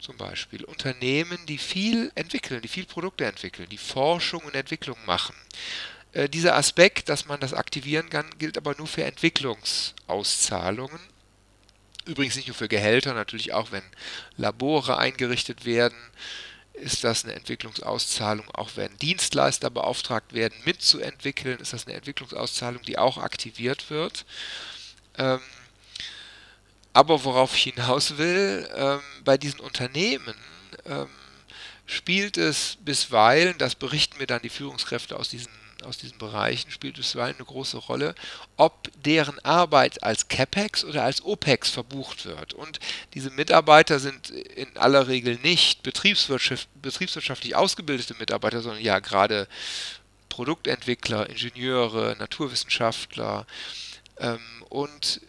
zum 0.00 0.16
Beispiel. 0.16 0.64
Unternehmen, 0.64 1.38
die 1.46 1.58
viel 1.58 2.10
entwickeln, 2.16 2.60
die 2.60 2.68
viel 2.68 2.86
Produkte 2.86 3.24
entwickeln, 3.24 3.68
die 3.70 3.78
Forschung 3.78 4.42
und 4.42 4.54
Entwicklung 4.56 4.98
machen. 5.06 5.34
Äh, 6.12 6.28
dieser 6.28 6.56
Aspekt, 6.56 7.08
dass 7.08 7.26
man 7.26 7.40
das 7.40 7.54
aktivieren 7.54 8.10
kann, 8.10 8.26
gilt 8.38 8.58
aber 8.58 8.74
nur 8.76 8.86
für 8.86 9.04
Entwicklungsauszahlungen. 9.04 11.00
Übrigens 12.04 12.36
nicht 12.36 12.48
nur 12.48 12.56
für 12.56 12.68
Gehälter, 12.68 13.14
natürlich 13.14 13.52
auch 13.52 13.72
wenn 13.72 13.84
Labore 14.36 14.98
eingerichtet 14.98 15.64
werden, 15.64 15.96
ist 16.74 17.04
das 17.04 17.24
eine 17.24 17.34
Entwicklungsauszahlung. 17.34 18.50
Auch 18.50 18.70
wenn 18.74 18.96
Dienstleister 18.98 19.70
beauftragt 19.70 20.32
werden, 20.32 20.58
mitzuentwickeln, 20.64 21.60
ist 21.60 21.72
das 21.72 21.86
eine 21.86 21.96
Entwicklungsauszahlung, 21.96 22.82
die 22.82 22.98
auch 22.98 23.18
aktiviert 23.18 23.90
wird. 23.90 24.24
Ähm, 25.16 25.40
aber 26.92 27.24
worauf 27.24 27.54
ich 27.54 27.62
hinaus 27.62 28.18
will, 28.18 28.68
ähm, 28.74 29.00
bei 29.24 29.38
diesen 29.38 29.60
Unternehmen 29.60 30.34
ähm, 30.84 31.08
spielt 31.86 32.36
es 32.36 32.76
bisweilen, 32.80 33.56
das 33.58 33.74
berichten 33.74 34.18
mir 34.18 34.26
dann 34.26 34.42
die 34.42 34.48
Führungskräfte 34.48 35.16
aus 35.16 35.28
diesen 35.28 35.61
aus 35.82 35.98
diesen 35.98 36.18
Bereichen 36.18 36.70
spielt 36.70 36.96
bisweilen 36.96 37.36
eine 37.36 37.44
große 37.44 37.78
Rolle, 37.78 38.14
ob 38.56 38.90
deren 39.04 39.38
Arbeit 39.40 40.02
als 40.02 40.28
CapEx 40.28 40.84
oder 40.84 41.04
als 41.04 41.24
OPEX 41.24 41.70
verbucht 41.70 42.24
wird. 42.24 42.54
Und 42.54 42.80
diese 43.14 43.30
Mitarbeiter 43.30 43.98
sind 43.98 44.30
in 44.30 44.76
aller 44.76 45.08
Regel 45.08 45.36
nicht 45.42 45.82
betriebswirtschaft, 45.82 46.68
betriebswirtschaftlich 46.80 47.56
ausgebildete 47.56 48.14
Mitarbeiter, 48.18 48.62
sondern 48.62 48.82
ja 48.82 48.98
gerade 48.98 49.48
Produktentwickler, 50.28 51.28
Ingenieure, 51.28 52.16
Naturwissenschaftler 52.18 53.46
ähm, 54.18 54.40
und 54.68 55.20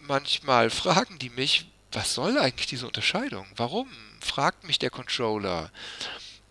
manchmal 0.00 0.70
fragen 0.70 1.18
die 1.18 1.30
mich, 1.30 1.66
was 1.92 2.14
soll 2.14 2.38
eigentlich 2.38 2.66
diese 2.66 2.86
Unterscheidung? 2.86 3.46
Warum? 3.56 3.88
Fragt 4.20 4.64
mich 4.64 4.78
der 4.78 4.90
Controller. 4.90 5.70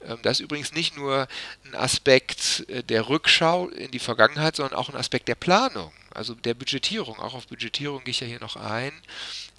Ähm, 0.08 0.18
das 0.22 0.40
ist 0.40 0.44
übrigens 0.44 0.74
nicht 0.74 0.98
nur 0.98 1.28
ein 1.66 1.76
Aspekt 1.76 2.66
äh, 2.70 2.84
der 2.84 3.10
Rückschau 3.10 3.70
in 3.70 3.92
die 3.92 4.00
Vergangenheit, 4.00 4.56
sondern 4.56 4.78
auch 4.78 4.90
ein 4.90 4.96
Aspekt 4.96 5.28
der 5.28 5.36
Planung, 5.36 5.92
also 6.14 6.34
der 6.36 6.54
Budgetierung. 6.54 7.20
Auch 7.20 7.34
auf 7.34 7.48
Budgetierung 7.48 8.04
gehe 8.04 8.12
ich 8.12 8.20
ja 8.20 8.28
hier 8.28 8.40
noch 8.40 8.56
ein. 8.56 8.92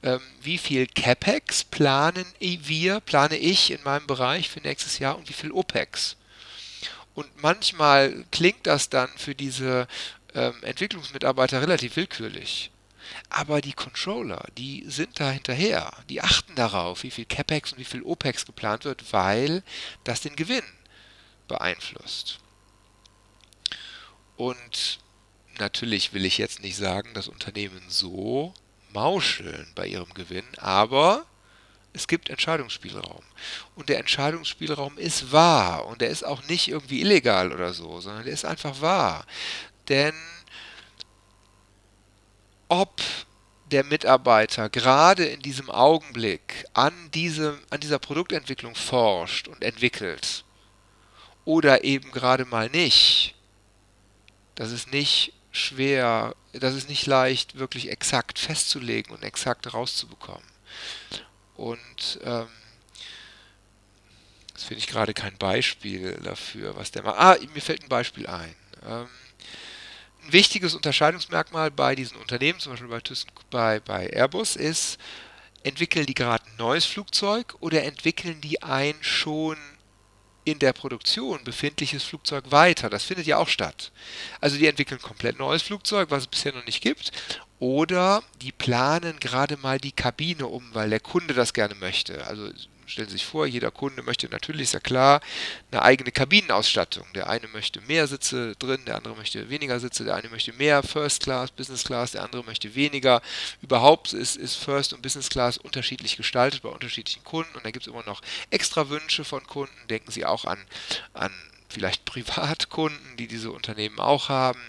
Ähm, 0.03 0.21
wie 0.43 0.59
viel 0.59 0.87
CapEx 0.87 1.65
planen 1.65 2.27
wir, 2.39 3.01
plane 3.01 3.37
ich 3.37 3.71
in 3.71 3.83
meinem 3.83 4.07
Bereich 4.07 4.49
für 4.49 4.61
nächstes 4.61 4.99
Jahr 4.99 5.17
und 5.17 5.29
wie 5.29 5.35
viel 5.35 5.51
OPEX? 5.51 6.17
Und 7.15 7.43
manchmal 7.43 8.25
klingt 8.31 8.67
das 8.67 8.91
dann 8.91 9.09
für 9.17 9.35
diese 9.35 9.89
ähm, 10.35 10.55
Entwicklungsmitarbeiter 10.63 11.63
relativ 11.63 11.97
willkürlich. 11.97 12.71
Aber 13.29 13.61
die 13.61 13.73
Controller, 13.73 14.47
die 14.57 14.85
sind 14.87 15.21
da 15.21 15.31
hinterher. 15.31 15.93
Die 16.09 16.23
achten 16.23 16.55
darauf, 16.55 17.03
wie 17.03 17.11
viel 17.11 17.25
CapEx 17.25 17.73
und 17.73 17.79
wie 17.79 17.85
viel 17.85 18.03
OPEX 18.03 18.47
geplant 18.47 18.85
wird, 18.85 19.13
weil 19.13 19.63
das 20.05 20.21
den 20.21 20.37
Gewinn 20.37 20.65
beeinflusst. 21.49 22.39
Und 24.37 25.01
natürlich 25.59 26.13
will 26.13 26.25
ich 26.25 26.39
jetzt 26.39 26.63
nicht 26.63 26.77
sagen, 26.77 27.15
dass 27.15 27.29
Unternehmen 27.29 27.83
so 27.89 28.55
mauscheln 28.93 29.67
bei 29.75 29.87
ihrem 29.87 30.13
Gewinn, 30.15 30.47
aber 30.59 31.27
es 31.93 32.07
gibt 32.07 32.29
Entscheidungsspielraum. 32.29 33.23
Und 33.75 33.89
der 33.89 33.99
Entscheidungsspielraum 33.99 34.99
ist 34.99 35.33
wahr 35.33 35.87
und 35.87 36.01
der 36.03 36.11
ist 36.11 36.25
auch 36.25 36.43
nicht 36.45 36.69
irgendwie 36.69 37.01
illegal 37.01 37.53
oder 37.53 37.73
so, 37.73 38.01
sondern 38.01 38.25
der 38.25 38.35
ist 38.35 38.45
einfach 38.45 38.81
wahr. 38.81 39.27
Denn 39.89 40.15
ob 42.69 43.03
der 43.71 43.85
Mitarbeiter 43.85 44.69
gerade 44.69 45.25
in 45.25 45.41
diesem 45.43 45.71
Augenblick 45.71 46.67
an, 46.73 47.11
diese, 47.13 47.59
an 47.71 47.81
dieser 47.81 47.99
Produktentwicklung 47.99 48.75
forscht 48.75 49.49
und 49.49 49.63
entwickelt 49.63 50.45
oder 51.45 51.85
eben 51.85 52.13
gerade 52.13 52.45
mal 52.45 52.69
nicht, 52.71 53.35
das 54.55 54.71
ist 54.71 54.93
nicht 54.93 55.33
schwer, 55.51 56.35
das 56.53 56.75
ist 56.75 56.89
nicht 56.89 57.07
leicht, 57.07 57.59
wirklich 57.59 57.91
exakt 57.91 58.39
festzulegen 58.39 59.15
und 59.15 59.23
exakt 59.23 59.73
rauszubekommen. 59.73 60.47
Und 61.57 62.21
ähm, 62.23 62.49
das 64.53 64.65
finde 64.65 64.79
ich 64.79 64.87
gerade 64.87 65.15
kein 65.15 65.37
Beispiel 65.39 66.19
dafür, 66.23 66.77
was 66.77 66.91
der 66.91 67.03
macht. 67.03 67.19
Ah, 67.19 67.37
mir 67.53 67.63
fällt 67.63 67.83
ein 67.83 67.89
Beispiel 67.89 68.27
ein. 68.27 68.55
Ähm, 68.87 69.09
ein 70.27 70.33
wichtiges 70.33 70.75
Unterscheidungsmerkmal 70.75 71.71
bei 71.71 71.95
diesen 71.95 72.17
Unternehmen, 72.17 72.59
zum 72.59 72.73
Beispiel 72.73 72.89
bei, 72.89 73.01
bei, 73.51 73.81
bei 73.81 74.07
Airbus, 74.11 74.57
ist, 74.57 74.99
entwickeln 75.63 76.07
die 76.07 76.15
gerade 76.15 76.45
ein 76.47 76.57
neues 76.57 76.85
Flugzeug 76.85 77.55
oder 77.61 77.83
entwickeln 77.85 78.41
die 78.41 78.63
ein 78.63 78.95
schon 79.01 79.57
in 80.45 80.61
der 80.61 80.73
Produktion 80.73 81.43
befindliches 81.43 82.05
Flugzeug 82.05 82.53
weiter. 82.53 82.89
Das 82.89 83.03
findet 83.03 83.27
ja 83.27 83.37
auch 83.37 83.49
statt. 83.49 83.91
Also 84.41 84.57
die 84.57 84.69
entwickeln 84.69 85.01
komplett 85.03 85.39
neues 85.39 85.63
Flugzeug, 85.63 86.11
was 86.11 86.23
es 86.23 86.27
bisher 86.29 86.55
noch 86.55 86.65
nicht 86.67 86.83
gibt, 86.83 87.11
oder 87.59 88.23
die 88.43 88.53
planen 88.53 89.19
gerade 89.19 89.57
mal 89.57 89.79
die 89.79 89.93
Kabine 89.93 90.47
um, 90.47 90.69
weil 90.73 90.91
der 90.91 91.01
Kunde 91.01 91.35
das 91.35 91.53
gerne 91.53 91.75
möchte. 91.75 92.25
Also 92.27 92.51
stellen 92.87 93.09
Sie 93.09 93.15
sich 93.15 93.27
vor, 93.27 93.47
jeder 93.47 93.71
Kunde 93.71 94.03
möchte 94.03 94.29
natürlich, 94.29 94.63
ist 94.63 94.75
ja 94.75 94.81
klar, 94.81 95.21
eine 95.71 95.83
eigene 95.83 96.13
Kabinenausstattung. 96.13 97.07
Der 97.15 97.29
eine 97.29 97.49
möchte 97.49 97.81
mehr 97.83 98.07
Sitze 98.07 98.55
drin, 98.59 98.85
der 98.87 98.97
andere 98.97 99.17
möchte 99.17 99.49
weniger 99.51 99.81
Sitze, 99.81 100.05
der 100.05 100.15
eine 100.15 100.29
möchte 100.29 100.53
mehr 100.53 100.83
First 100.83 101.23
Class, 101.23 101.51
Business 101.51 101.85
Class, 101.85 102.13
der 102.13 102.23
andere 102.23 102.45
möchte 102.45 102.75
weniger. 102.75 103.23
Überhaupt 103.63 104.13
ist, 104.13 104.37
ist 104.37 104.57
First 104.57 104.93
und 104.93 105.03
Business 105.03 105.29
Class 105.29 105.59
unterschiedlich 105.59 106.17
gestaltet 106.17 106.63
bei 106.63 106.69
unterschiedlichen 106.69 107.25
Kunden 107.25 107.55
und 107.57 107.65
da 107.65 107.71
gibt 107.71 107.87
es 107.87 107.93
immer 107.93 108.05
noch 108.05 108.23
extra 108.51 108.89
Wünsche 108.89 109.25
von 109.25 109.47
Kunden. 109.47 109.75
Denken 109.89 110.11
Sie 110.11 110.25
auch 110.25 110.45
an, 110.45 110.59
an 111.13 111.33
vielleicht 111.77 112.07
Privatkunden, 112.07 113.19
die 113.19 113.27
diese 113.27 113.51
Unternehmen 113.51 114.01
auch 114.01 114.31
haben, 114.31 114.63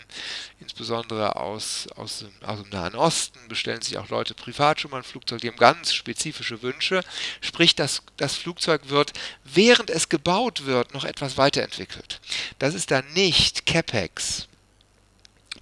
insbesondere 0.59 1.37
aus, 1.37 1.87
aus, 1.95 2.19
dem, 2.19 2.31
aus 2.45 2.61
dem 2.61 2.69
Nahen 2.69 2.95
Osten, 2.95 3.39
bestellen 3.47 3.81
sich 3.81 3.97
auch 3.97 4.09
Leute 4.09 4.33
privat 4.33 4.81
schon 4.81 4.91
mal 4.91 4.97
ein 4.97 5.03
Flugzeug, 5.03 5.39
die 5.39 5.47
haben 5.47 5.55
ganz 5.55 5.93
spezifische 5.93 6.61
Wünsche, 6.61 6.99
sprich 7.39 7.75
das, 7.75 8.01
das 8.17 8.35
Flugzeug 8.35 8.89
wird, 8.89 9.13
während 9.45 9.89
es 9.89 10.09
gebaut 10.09 10.65
wird, 10.65 10.93
noch 10.93 11.05
etwas 11.05 11.37
weiterentwickelt. 11.37 12.19
Das 12.59 12.73
ist 12.73 12.91
dann 12.91 13.09
nicht 13.13 13.65
CapEx. 13.65 14.49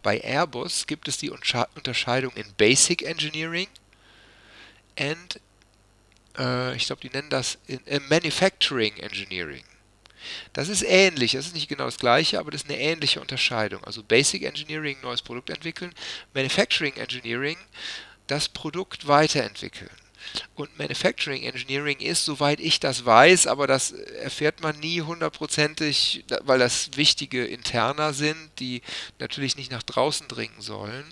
Bei 0.01 0.19
Airbus 0.19 0.87
gibt 0.87 1.07
es 1.07 1.19
die 1.19 1.29
Unterscheidung 1.29 2.33
in 2.33 2.51
Basic 2.57 3.03
Engineering 3.03 3.67
und 4.97 5.39
äh, 6.39 6.75
ich 6.75 6.87
glaube, 6.87 7.01
die 7.01 7.11
nennen 7.11 7.29
das 7.29 7.59
in, 7.67 7.81
in 7.85 8.01
Manufacturing 8.09 8.97
Engineering. 8.97 9.63
Das 10.53 10.70
ist 10.70 10.84
ähnlich, 10.84 11.34
das 11.34 11.48
ist 11.48 11.55
nicht 11.55 11.67
genau 11.67 11.86
das 11.86 12.00
gleiche, 12.00 12.39
aber 12.39 12.51
das 12.51 12.63
ist 12.63 12.70
eine 12.70 12.79
ähnliche 12.79 13.22
Unterscheidung. 13.22 13.84
Also 13.84 14.03
Basic 14.03 14.44
Engineering, 14.44 14.98
neues 15.01 15.22
Produkt 15.22 15.50
entwickeln, 15.50 15.94
Manufacturing 16.34 16.94
Engineering, 16.96 17.58
das 18.27 18.50
Produkt 18.50 19.08
weiterentwickeln. 19.08 19.91
Und 20.55 20.77
Manufacturing 20.77 21.44
Engineering 21.44 22.00
ist, 22.00 22.25
soweit 22.25 22.60
ich 22.60 22.79
das 22.79 23.05
weiß, 23.05 23.48
aber 23.48 23.67
das 23.67 23.91
erfährt 23.91 24.62
man 24.62 24.79
nie 24.79 25.01
hundertprozentig, 25.01 26.25
weil 26.41 26.60
das 26.60 26.91
wichtige 26.96 27.46
Interner 27.46 28.13
sind, 28.13 28.50
die 28.60 28.82
natürlich 29.20 29.55
nicht 29.55 29.72
nach 29.72 29.84
draußen 29.84 30.27
dringen 30.27 30.60
sollen. 30.62 31.05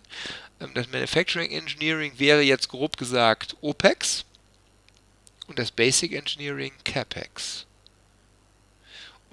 Ähm, 0.59 0.71
das 0.73 0.89
Manufacturing 0.89 1.51
Engineering 1.51 2.13
wäre 2.17 2.41
jetzt 2.41 2.69
grob 2.69 2.97
gesagt 2.97 3.55
OPEX 3.61 4.25
und 5.47 5.59
das 5.59 5.71
Basic 5.71 6.13
Engineering 6.13 6.71
CAPEX. 6.83 7.65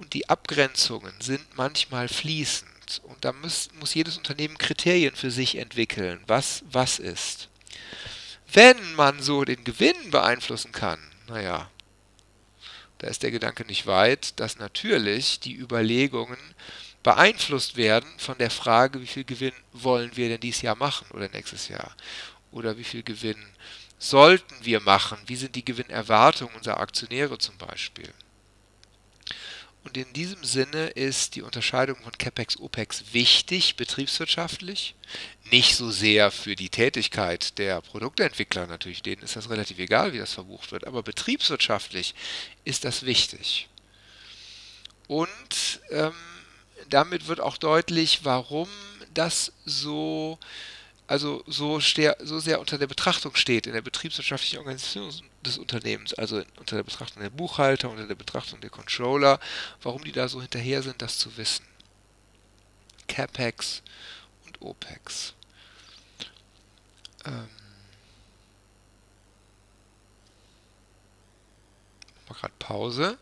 Und 0.01 0.15
die 0.15 0.27
Abgrenzungen 0.29 1.13
sind 1.19 1.45
manchmal 1.55 2.07
fließend. 2.07 3.01
Und 3.03 3.23
da 3.23 3.33
muss, 3.33 3.69
muss 3.79 3.93
jedes 3.93 4.17
Unternehmen 4.17 4.57
Kriterien 4.57 5.15
für 5.15 5.29
sich 5.29 5.59
entwickeln, 5.59 6.19
was 6.25 6.63
was 6.71 6.97
ist. 6.97 7.49
Wenn 8.51 8.95
man 8.95 9.21
so 9.21 9.45
den 9.45 9.63
Gewinn 9.63 10.09
beeinflussen 10.09 10.71
kann, 10.71 10.99
naja, 11.27 11.69
da 12.97 13.07
ist 13.07 13.21
der 13.21 13.29
Gedanke 13.29 13.63
nicht 13.63 13.85
weit, 13.85 14.39
dass 14.39 14.57
natürlich 14.57 15.39
die 15.39 15.55
Überlegungen 15.55 16.39
beeinflusst 17.03 17.77
werden 17.77 18.09
von 18.17 18.39
der 18.39 18.49
Frage, 18.49 19.01
wie 19.03 19.07
viel 19.07 19.23
Gewinn 19.23 19.53
wollen 19.71 20.17
wir 20.17 20.29
denn 20.29 20.41
dieses 20.41 20.63
Jahr 20.63 20.75
machen 20.75 21.05
oder 21.11 21.29
nächstes 21.29 21.67
Jahr? 21.67 21.95
Oder 22.51 22.75
wie 22.79 22.83
viel 22.83 23.03
Gewinn 23.03 23.45
sollten 23.99 24.55
wir 24.63 24.79
machen? 24.81 25.19
Wie 25.27 25.35
sind 25.35 25.55
die 25.55 25.63
Gewinnerwartungen 25.63 26.55
unserer 26.55 26.79
Aktionäre 26.79 27.37
zum 27.37 27.55
Beispiel? 27.57 28.11
Und 29.83 29.97
in 29.97 30.13
diesem 30.13 30.43
Sinne 30.43 30.87
ist 30.89 31.35
die 31.35 31.41
Unterscheidung 31.41 31.97
von 32.03 32.15
CapEx, 32.17 32.57
OPEX 32.59 33.13
wichtig, 33.13 33.75
betriebswirtschaftlich. 33.77 34.95
Nicht 35.51 35.75
so 35.75 35.89
sehr 35.89 36.29
für 36.29 36.55
die 36.55 36.69
Tätigkeit 36.69 37.57
der 37.57 37.81
Produktentwickler 37.81 38.67
natürlich, 38.67 39.01
denen 39.01 39.23
ist 39.23 39.35
das 39.35 39.49
relativ 39.49 39.79
egal, 39.79 40.13
wie 40.13 40.19
das 40.19 40.33
verbucht 40.33 40.71
wird, 40.71 40.85
aber 40.85 41.01
betriebswirtschaftlich 41.01 42.13
ist 42.63 42.85
das 42.85 43.05
wichtig. 43.05 43.67
Und 45.07 45.81
ähm, 45.89 46.13
damit 46.89 47.27
wird 47.27 47.39
auch 47.39 47.57
deutlich, 47.57 48.19
warum 48.23 48.69
das 49.13 49.51
so 49.65 50.37
also 51.07 51.43
so, 51.45 51.81
so 51.81 52.39
sehr 52.39 52.61
unter 52.61 52.77
der 52.77 52.87
Betrachtung 52.87 53.35
steht 53.35 53.67
in 53.67 53.73
der 53.73 53.81
betriebswirtschaftlichen 53.81 54.59
Organisation 54.59 55.11
des 55.41 55.57
Unternehmens, 55.57 56.13
also 56.13 56.43
unter 56.57 56.75
der 56.75 56.83
Betrachtung 56.83 57.21
der 57.21 57.29
Buchhalter, 57.29 57.89
unter 57.89 58.07
der 58.07 58.15
Betrachtung 58.15 58.61
der 58.61 58.69
Controller, 58.69 59.39
warum 59.81 60.03
die 60.03 60.11
da 60.11 60.27
so 60.27 60.41
hinterher 60.41 60.83
sind, 60.83 61.01
das 61.01 61.17
zu 61.17 61.35
wissen. 61.37 61.65
CapEx 63.07 63.81
und 64.45 64.61
OPEX. 64.61 65.33
Ähm 67.25 67.49
mal 72.27 72.35
gerade 72.35 72.53
Pause. 72.59 73.17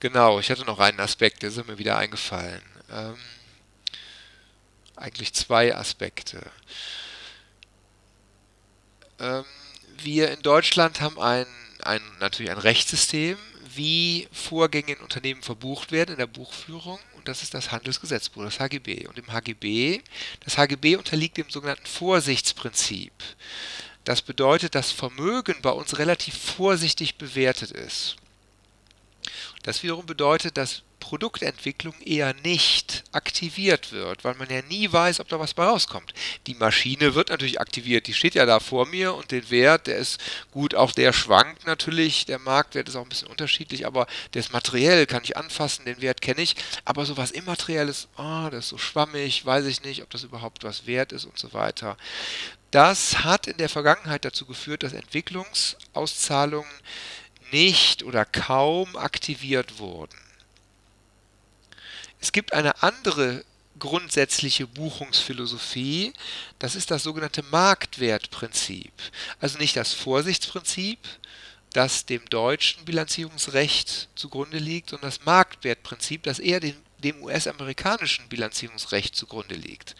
Genau, 0.00 0.40
ich 0.40 0.50
hatte 0.50 0.64
noch 0.64 0.78
einen 0.78 1.00
Aspekt, 1.00 1.42
der 1.42 1.50
ist 1.50 1.66
mir 1.66 1.78
wieder 1.78 1.96
eingefallen. 1.96 2.62
Ähm 2.90 3.16
eigentlich 4.96 5.32
zwei 5.34 5.74
Aspekte. 5.74 6.40
Ähm, 9.18 9.44
wir 10.04 10.30
in 10.30 10.42
Deutschland 10.42 11.00
haben 11.00 11.18
ein, 11.18 11.46
ein, 11.82 12.00
natürlich 12.20 12.50
ein 12.50 12.58
Rechtssystem, 12.58 13.36
wie 13.74 14.28
Vorgänge 14.32 14.92
in 14.92 15.00
Unternehmen 15.00 15.42
verbucht 15.42 15.92
werden 15.92 16.12
in 16.12 16.18
der 16.18 16.26
Buchführung 16.26 16.98
und 17.16 17.28
das 17.28 17.42
ist 17.42 17.54
das 17.54 17.70
Handelsgesetzbuch, 17.70 18.42
das 18.42 18.58
HGB. 18.60 19.06
Und 19.06 19.18
im 19.18 19.32
HGB, 19.32 20.00
das 20.44 20.58
HGB 20.58 20.96
unterliegt 20.96 21.36
dem 21.36 21.48
sogenannten 21.48 21.86
Vorsichtsprinzip. 21.86 23.12
Das 24.04 24.20
bedeutet, 24.22 24.74
dass 24.74 24.90
Vermögen 24.90 25.56
bei 25.62 25.70
uns 25.70 25.98
relativ 25.98 26.36
vorsichtig 26.36 27.16
bewertet 27.16 27.70
ist. 27.70 28.16
Das 29.62 29.82
wiederum 29.84 30.06
bedeutet, 30.06 30.56
dass 30.56 30.82
Produktentwicklung 31.02 31.94
eher 32.00 32.32
nicht 32.44 33.02
aktiviert 33.10 33.90
wird, 33.90 34.22
weil 34.22 34.36
man 34.36 34.48
ja 34.48 34.62
nie 34.62 34.90
weiß, 34.90 35.18
ob 35.18 35.26
da 35.28 35.40
was 35.40 35.52
bei 35.52 35.64
rauskommt. 35.64 36.14
Die 36.46 36.54
Maschine 36.54 37.16
wird 37.16 37.30
natürlich 37.30 37.60
aktiviert, 37.60 38.06
die 38.06 38.14
steht 38.14 38.36
ja 38.36 38.46
da 38.46 38.60
vor 38.60 38.86
mir 38.86 39.12
und 39.12 39.32
den 39.32 39.50
Wert, 39.50 39.88
der 39.88 39.98
ist 39.98 40.20
gut, 40.52 40.76
auch 40.76 40.92
der 40.92 41.12
schwankt 41.12 41.66
natürlich, 41.66 42.24
der 42.26 42.38
Marktwert 42.38 42.88
ist 42.88 42.94
auch 42.94 43.02
ein 43.02 43.08
bisschen 43.08 43.26
unterschiedlich, 43.26 43.84
aber 43.84 44.06
der 44.32 44.40
ist 44.40 44.52
materiell, 44.52 45.06
kann 45.06 45.24
ich 45.24 45.36
anfassen, 45.36 45.84
den 45.86 46.00
Wert 46.00 46.22
kenne 46.22 46.40
ich, 46.40 46.54
aber 46.84 47.04
sowas 47.04 47.32
Immaterielles, 47.32 48.06
oh, 48.16 48.48
das 48.52 48.66
ist 48.66 48.68
so 48.68 48.78
schwammig, 48.78 49.44
weiß 49.44 49.66
ich 49.66 49.82
nicht, 49.82 50.02
ob 50.02 50.10
das 50.10 50.22
überhaupt 50.22 50.62
was 50.62 50.86
wert 50.86 51.10
ist 51.10 51.24
und 51.24 51.36
so 51.36 51.52
weiter. 51.52 51.96
Das 52.70 53.24
hat 53.24 53.48
in 53.48 53.56
der 53.56 53.68
Vergangenheit 53.68 54.24
dazu 54.24 54.46
geführt, 54.46 54.84
dass 54.84 54.92
Entwicklungsauszahlungen 54.92 56.70
nicht 57.50 58.04
oder 58.04 58.24
kaum 58.24 58.96
aktiviert 58.96 59.80
wurden. 59.80 60.16
Es 62.22 62.32
gibt 62.32 62.54
eine 62.54 62.82
andere 62.82 63.44
grundsätzliche 63.78 64.66
Buchungsphilosophie, 64.66 66.12
das 66.58 66.76
ist 66.76 66.90
das 66.90 67.02
sogenannte 67.02 67.42
Marktwertprinzip. 67.42 68.92
Also 69.40 69.58
nicht 69.58 69.76
das 69.76 69.92
Vorsichtsprinzip, 69.92 70.98
das 71.72 72.06
dem 72.06 72.24
deutschen 72.30 72.84
Bilanzierungsrecht 72.84 74.08
zugrunde 74.14 74.58
liegt, 74.58 74.90
sondern 74.90 75.10
das 75.10 75.24
Marktwertprinzip, 75.24 76.22
das 76.22 76.38
eher 76.38 76.60
dem, 76.60 76.76
dem 76.98 77.22
US-amerikanischen 77.22 78.28
Bilanzierungsrecht 78.28 79.16
zugrunde 79.16 79.56
liegt 79.56 79.96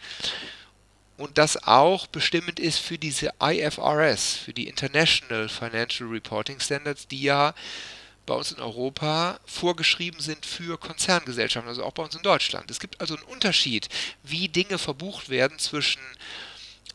und 1.17 1.37
das 1.37 1.63
auch 1.63 2.07
bestimmend 2.07 2.59
ist 2.59 2.79
für 2.79 2.97
diese 2.97 3.31
IFRS, 3.41 4.33
für 4.33 4.53
die 4.53 4.67
International 4.67 5.47
Financial 5.47 6.09
Reporting 6.09 6.59
Standards, 6.59 7.07
die 7.07 7.21
ja 7.21 7.53
bei 8.25 8.33
uns 8.33 8.51
in 8.51 8.59
Europa 8.59 9.39
vorgeschrieben 9.45 10.19
sind 10.19 10.45
für 10.45 10.77
Konzerngesellschaften, 10.77 11.69
also 11.69 11.83
auch 11.83 11.93
bei 11.93 12.03
uns 12.03 12.15
in 12.15 12.23
Deutschland. 12.23 12.71
Es 12.71 12.79
gibt 12.79 13.01
also 13.01 13.15
einen 13.15 13.25
Unterschied, 13.25 13.89
wie 14.23 14.47
Dinge 14.47 14.77
verbucht 14.77 15.29
werden 15.29 15.59
zwischen 15.59 16.01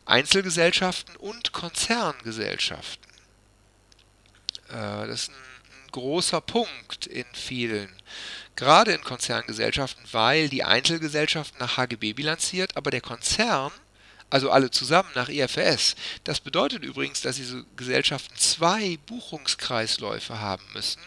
Einzelgesellschaften 0.05 1.15
und 1.17 1.51
Konzerngesellschaften. 1.51 3.09
Äh, 4.69 5.07
das 5.07 5.23
ist 5.23 5.29
ein, 5.29 5.35
großer 5.91 6.39
Punkt 6.41 7.07
in 7.07 7.25
vielen, 7.33 7.89
gerade 8.55 8.91
in 8.91 9.01
Konzerngesellschaften, 9.01 10.03
weil 10.11 10.47
die 10.47 10.63
Einzelgesellschaften 10.63 11.57
nach 11.59 11.77
HGB 11.77 12.13
bilanziert, 12.13 12.77
aber 12.77 12.91
der 12.91 13.01
Konzern 13.01 13.71
also 14.29 14.51
alle 14.51 14.71
zusammen 14.71 15.09
nach 15.15 15.29
IFRS. 15.29 15.95
Das 16.23 16.39
bedeutet 16.39 16.83
übrigens, 16.83 17.21
dass 17.21 17.37
diese 17.37 17.65
Gesellschaften 17.75 18.35
zwei 18.37 18.97
Buchungskreisläufe 19.05 20.39
haben 20.39 20.65
müssen, 20.73 21.01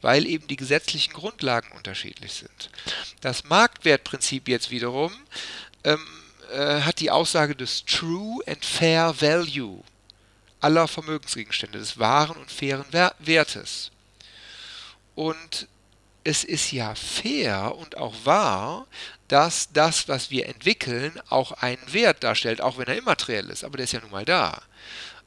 weil 0.00 0.26
eben 0.26 0.46
die 0.46 0.56
gesetzlichen 0.56 1.12
Grundlagen 1.12 1.72
unterschiedlich 1.72 2.32
sind. 2.32 2.70
Das 3.20 3.44
Marktwertprinzip 3.44 4.48
jetzt 4.48 4.70
wiederum 4.70 5.12
ähm, 5.84 6.00
äh, 6.50 6.80
hat 6.80 7.00
die 7.00 7.10
Aussage 7.10 7.54
des 7.54 7.84
True 7.84 8.42
and 8.46 8.64
Fair 8.64 9.20
Value 9.20 9.82
aller 10.60 10.86
Vermögensgegenstände, 10.86 11.78
des 11.78 11.98
wahren 11.98 12.36
und 12.36 12.50
fairen 12.50 12.86
Wertes. 13.18 13.90
Und 15.14 15.66
es 16.24 16.44
ist 16.44 16.72
ja 16.72 16.94
fair 16.94 17.74
und 17.76 17.96
auch 17.96 18.14
wahr, 18.24 18.86
dass 19.28 19.72
das, 19.72 20.08
was 20.08 20.30
wir 20.30 20.46
entwickeln, 20.46 21.20
auch 21.28 21.52
einen 21.52 21.92
Wert 21.92 22.22
darstellt, 22.22 22.60
auch 22.60 22.78
wenn 22.78 22.86
er 22.86 22.98
immateriell 22.98 23.48
ist, 23.50 23.64
aber 23.64 23.76
der 23.76 23.84
ist 23.84 23.92
ja 23.92 24.00
nun 24.00 24.10
mal 24.10 24.24
da. 24.24 24.62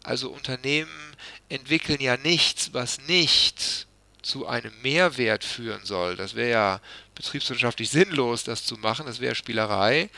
Also 0.04 0.30
Unternehmen 0.30 1.16
entwickeln 1.50 2.00
ja 2.00 2.18
nichts, 2.18 2.74
was 2.74 3.00
nicht 3.08 3.88
zu 4.22 4.48
einem 4.48 4.74
Mehrwert 4.82 5.44
führen 5.44 5.84
soll. 5.86 6.16
Das 6.16 6.36
wäre 6.36 6.50
ja 6.50 6.82
betriebswirtschaftlich 7.16 7.90
sinnlos, 7.90 8.44
das 8.44 8.66
zu 8.66 8.76
machen, 8.76 9.06
das 9.06 9.20
wäre 9.20 9.36
Spielerei. 9.36 10.10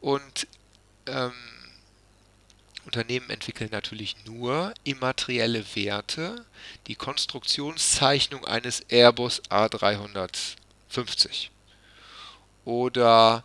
Und 0.00 0.46
ähm, 1.06 1.32
Unternehmen 2.84 3.30
entwickeln 3.30 3.70
natürlich 3.72 4.16
nur 4.24 4.74
immaterielle 4.84 5.64
Werte, 5.74 6.44
die 6.86 6.94
Konstruktionszeichnung 6.94 8.44
eines 8.44 8.80
Airbus 8.88 9.42
A350. 9.50 11.48
Oder 12.64 13.44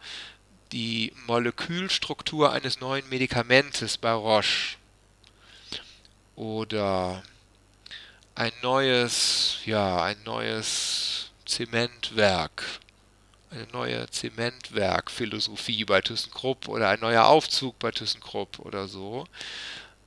die 0.72 1.14
Molekülstruktur 1.28 2.52
eines 2.52 2.80
neuen 2.80 3.08
Medikamentes 3.10 3.98
bei 3.98 4.12
Roche. 4.12 4.78
Oder 6.36 7.24
ein 8.36 8.54
neues, 8.62 9.58
ja, 9.66 10.02
ein 10.04 10.22
neues 10.24 11.32
Zementwerk 11.46 12.64
eine 13.52 13.68
neue 13.72 14.10
Zementwerkphilosophie 14.10 15.86
bei 15.86 16.02
ThyssenKrupp 16.02 16.68
oder 16.68 16.90
ein 16.90 17.00
neuer 17.00 17.26
Aufzug 17.26 17.80
bei 17.80 17.92
ThyssenKrupp 17.92 18.60
oder 18.60 18.88
so. 18.88 19.26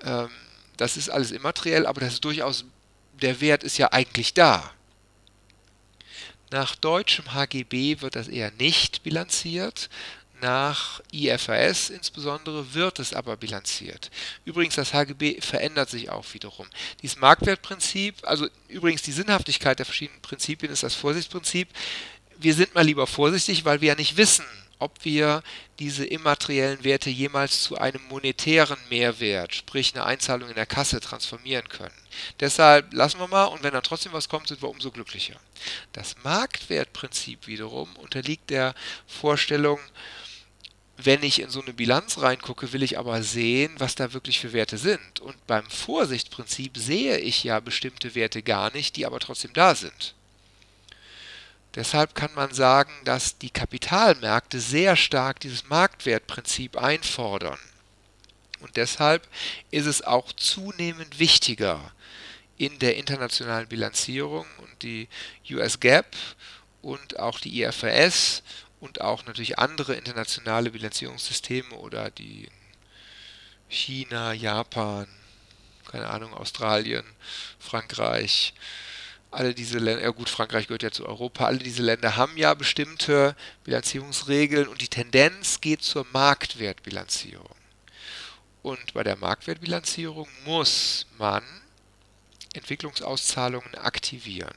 Ähm, 0.03 0.31
das 0.77 0.97
ist 0.97 1.11
alles 1.11 1.33
immateriell, 1.33 1.87
aber 1.87 2.01
das 2.01 2.15
ist 2.15 2.25
durchaus, 2.25 2.65
der 3.21 3.41
Wert 3.41 3.63
ist 3.65 3.79
ja 3.79 3.93
eigentlich 3.93 4.35
da. 4.35 4.73
Nach 6.51 6.77
deutschem 6.77 7.33
HGB 7.33 8.01
wird 8.01 8.15
das 8.15 8.29
eher 8.29 8.51
nicht 8.53 9.03
bilanziert. 9.03 9.89
Nach 10.43 11.01
IFRS 11.13 11.89
insbesondere 11.89 12.75
wird 12.75 12.99
es 12.99 13.15
aber 13.15 13.37
bilanziert. 13.37 14.11
Übrigens, 14.45 14.75
das 14.75 14.93
HGB 14.93 15.41
verändert 15.41 15.89
sich 15.89 16.11
auch 16.11 16.27
wiederum. 16.35 16.67
Dieses 17.01 17.17
Marktwertprinzip, 17.17 18.17
also 18.25 18.49
übrigens 18.67 19.03
die 19.03 19.13
Sinnhaftigkeit 19.13 19.79
der 19.79 19.87
verschiedenen 19.87 20.21
Prinzipien 20.21 20.73
ist 20.73 20.83
das 20.83 20.95
Vorsichtsprinzip 20.95 21.69
wir 22.43 22.55
sind 22.55 22.75
mal 22.75 22.85
lieber 22.85 23.07
vorsichtig, 23.07 23.65
weil 23.65 23.81
wir 23.81 23.89
ja 23.89 23.95
nicht 23.95 24.17
wissen, 24.17 24.45
ob 24.83 25.05
wir 25.05 25.43
diese 25.79 26.05
immateriellen 26.05 26.85
Werte 26.85 27.09
jemals 27.09 27.63
zu 27.63 27.79
einem 27.79 28.03
monetären 28.09 28.79
Mehrwert, 28.91 29.55
sprich 29.55 29.95
eine 29.95 30.05
Einzahlung 30.05 30.49
in 30.49 30.57
der 30.57 30.67
Kasse, 30.67 31.01
transformieren 31.01 31.69
können. 31.69 31.95
Deshalb 32.41 32.93
lassen 32.93 33.21
wir 33.21 33.29
mal 33.29 33.45
und 33.45 33.63
wenn 33.63 33.73
dann 33.73 33.83
trotzdem 33.83 34.13
was 34.13 34.29
kommt, 34.29 34.49
sind 34.49 34.61
wir 34.61 34.69
umso 34.69 34.91
glücklicher. 34.91 35.37
Das 35.93 36.17
Marktwertprinzip 36.25 37.47
wiederum 37.47 37.95
unterliegt 37.97 38.51
der 38.51 38.75
Vorstellung, 39.07 39.79
wenn 40.97 41.23
ich 41.23 41.41
in 41.41 41.51
so 41.51 41.63
eine 41.63 41.73
Bilanz 41.73 42.19
reingucke, 42.19 42.73
will 42.73 42.83
ich 42.83 42.99
aber 42.99 43.23
sehen, 43.23 43.75
was 43.79 43.95
da 43.95 44.13
wirklich 44.13 44.39
für 44.41 44.53
Werte 44.53 44.79
sind. 44.79 45.21
Und 45.21 45.47
beim 45.47 45.69
Vorsichtprinzip 45.69 46.77
sehe 46.77 47.19
ich 47.19 47.45
ja 47.45 47.61
bestimmte 47.61 48.15
Werte 48.15 48.43
gar 48.43 48.73
nicht, 48.73 48.97
die 48.97 49.07
aber 49.07 49.19
trotzdem 49.19 49.53
da 49.53 49.75
sind. 49.75 50.15
Deshalb 51.75 52.15
kann 52.15 52.35
man 52.35 52.53
sagen, 52.53 52.93
dass 53.05 53.39
die 53.39 53.51
Kapitalmärkte 53.51 54.61
sehr 54.61 54.95
stark 54.97 55.41
dieses 55.41 55.69
Marktwertprinzip 55.69 56.77
einfordern. 56.77 57.59
Und 58.61 58.77
deshalb 58.77 59.27
ist 59.71 59.87
es 59.87 60.03
auch 60.03 60.33
zunehmend 60.33 61.19
wichtiger 61.19 61.93
in 62.59 62.79
der 62.79 62.97
internationalen 62.97 63.69
Bilanzierung 63.69 64.47
und 64.59 64.83
die 64.83 65.09
US 65.51 65.81
GAAP 65.81 66.15
und 66.83 67.19
auch 67.19 67.41
die 67.41 67.63
IFRS 67.63 68.43
und 68.79 69.01
auch 69.01 69.25
natürlich 69.25 69.59
andere 69.59 69.95
internationale 69.95 70.71
Bilanzierungssysteme 70.71 71.75
oder 71.75 72.11
die 72.11 72.49
China, 73.69 74.33
Japan, 74.33 75.09
keine 75.91 76.09
Ahnung, 76.09 76.35
Australien, 76.35 77.05
Frankreich, 77.59 78.55
alle 79.33 79.55
diese 79.55 79.79
Länder, 79.79 80.03
ja 80.03 80.11
gut, 80.11 80.29
Frankreich 80.29 80.67
gehört 80.67 80.83
ja 80.83 80.91
zu 80.91 81.07
Europa, 81.07 81.47
alle 81.47 81.59
diese 81.59 81.83
Länder 81.83 82.17
haben 82.17 82.37
ja 82.37 82.53
bestimmte 82.55 83.35
Bilanzierungsregeln 83.65 84.69
und 84.69 84.81
die 84.81 84.89
Tendenz 84.89 85.61
geht 85.61 85.83
zur 85.83 86.07
Marktwertbilanzierung. 86.13 87.57
Und 88.63 88.95
bei 88.95 89.03
der 89.03 89.17
Marktwertbilanzierung 89.17 90.29
muss 90.45 91.07
man 91.19 91.43
Entwicklungsauszahlungen 92.53 93.75
aktivieren. 93.75 94.55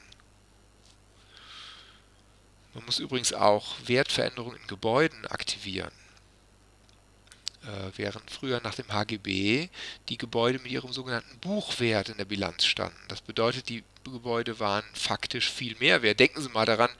Man 2.74 2.84
muss 2.84 2.98
übrigens 2.98 3.32
auch 3.32 3.76
Wertveränderungen 3.86 4.58
in 4.60 4.66
Gebäuden 4.66 5.26
aktivieren. 5.26 5.92
Äh, 7.66 7.90
während 7.96 8.30
früher 8.30 8.60
nach 8.62 8.76
dem 8.76 8.92
HGB 8.92 9.68
die 10.08 10.18
Gebäude 10.18 10.60
mit 10.60 10.70
ihrem 10.70 10.92
sogenannten 10.92 11.36
Buchwert 11.38 12.08
in 12.08 12.16
der 12.16 12.24
Bilanz 12.24 12.64
standen. 12.64 12.96
Das 13.08 13.20
bedeutet, 13.20 13.68
die 13.68 13.82
Gebäude 14.04 14.60
waren 14.60 14.84
faktisch 14.92 15.50
viel 15.50 15.74
mehr 15.80 16.00
wert. 16.02 16.20
Denken 16.20 16.40
Sie 16.40 16.48
mal 16.50 16.64
daran, 16.64 16.90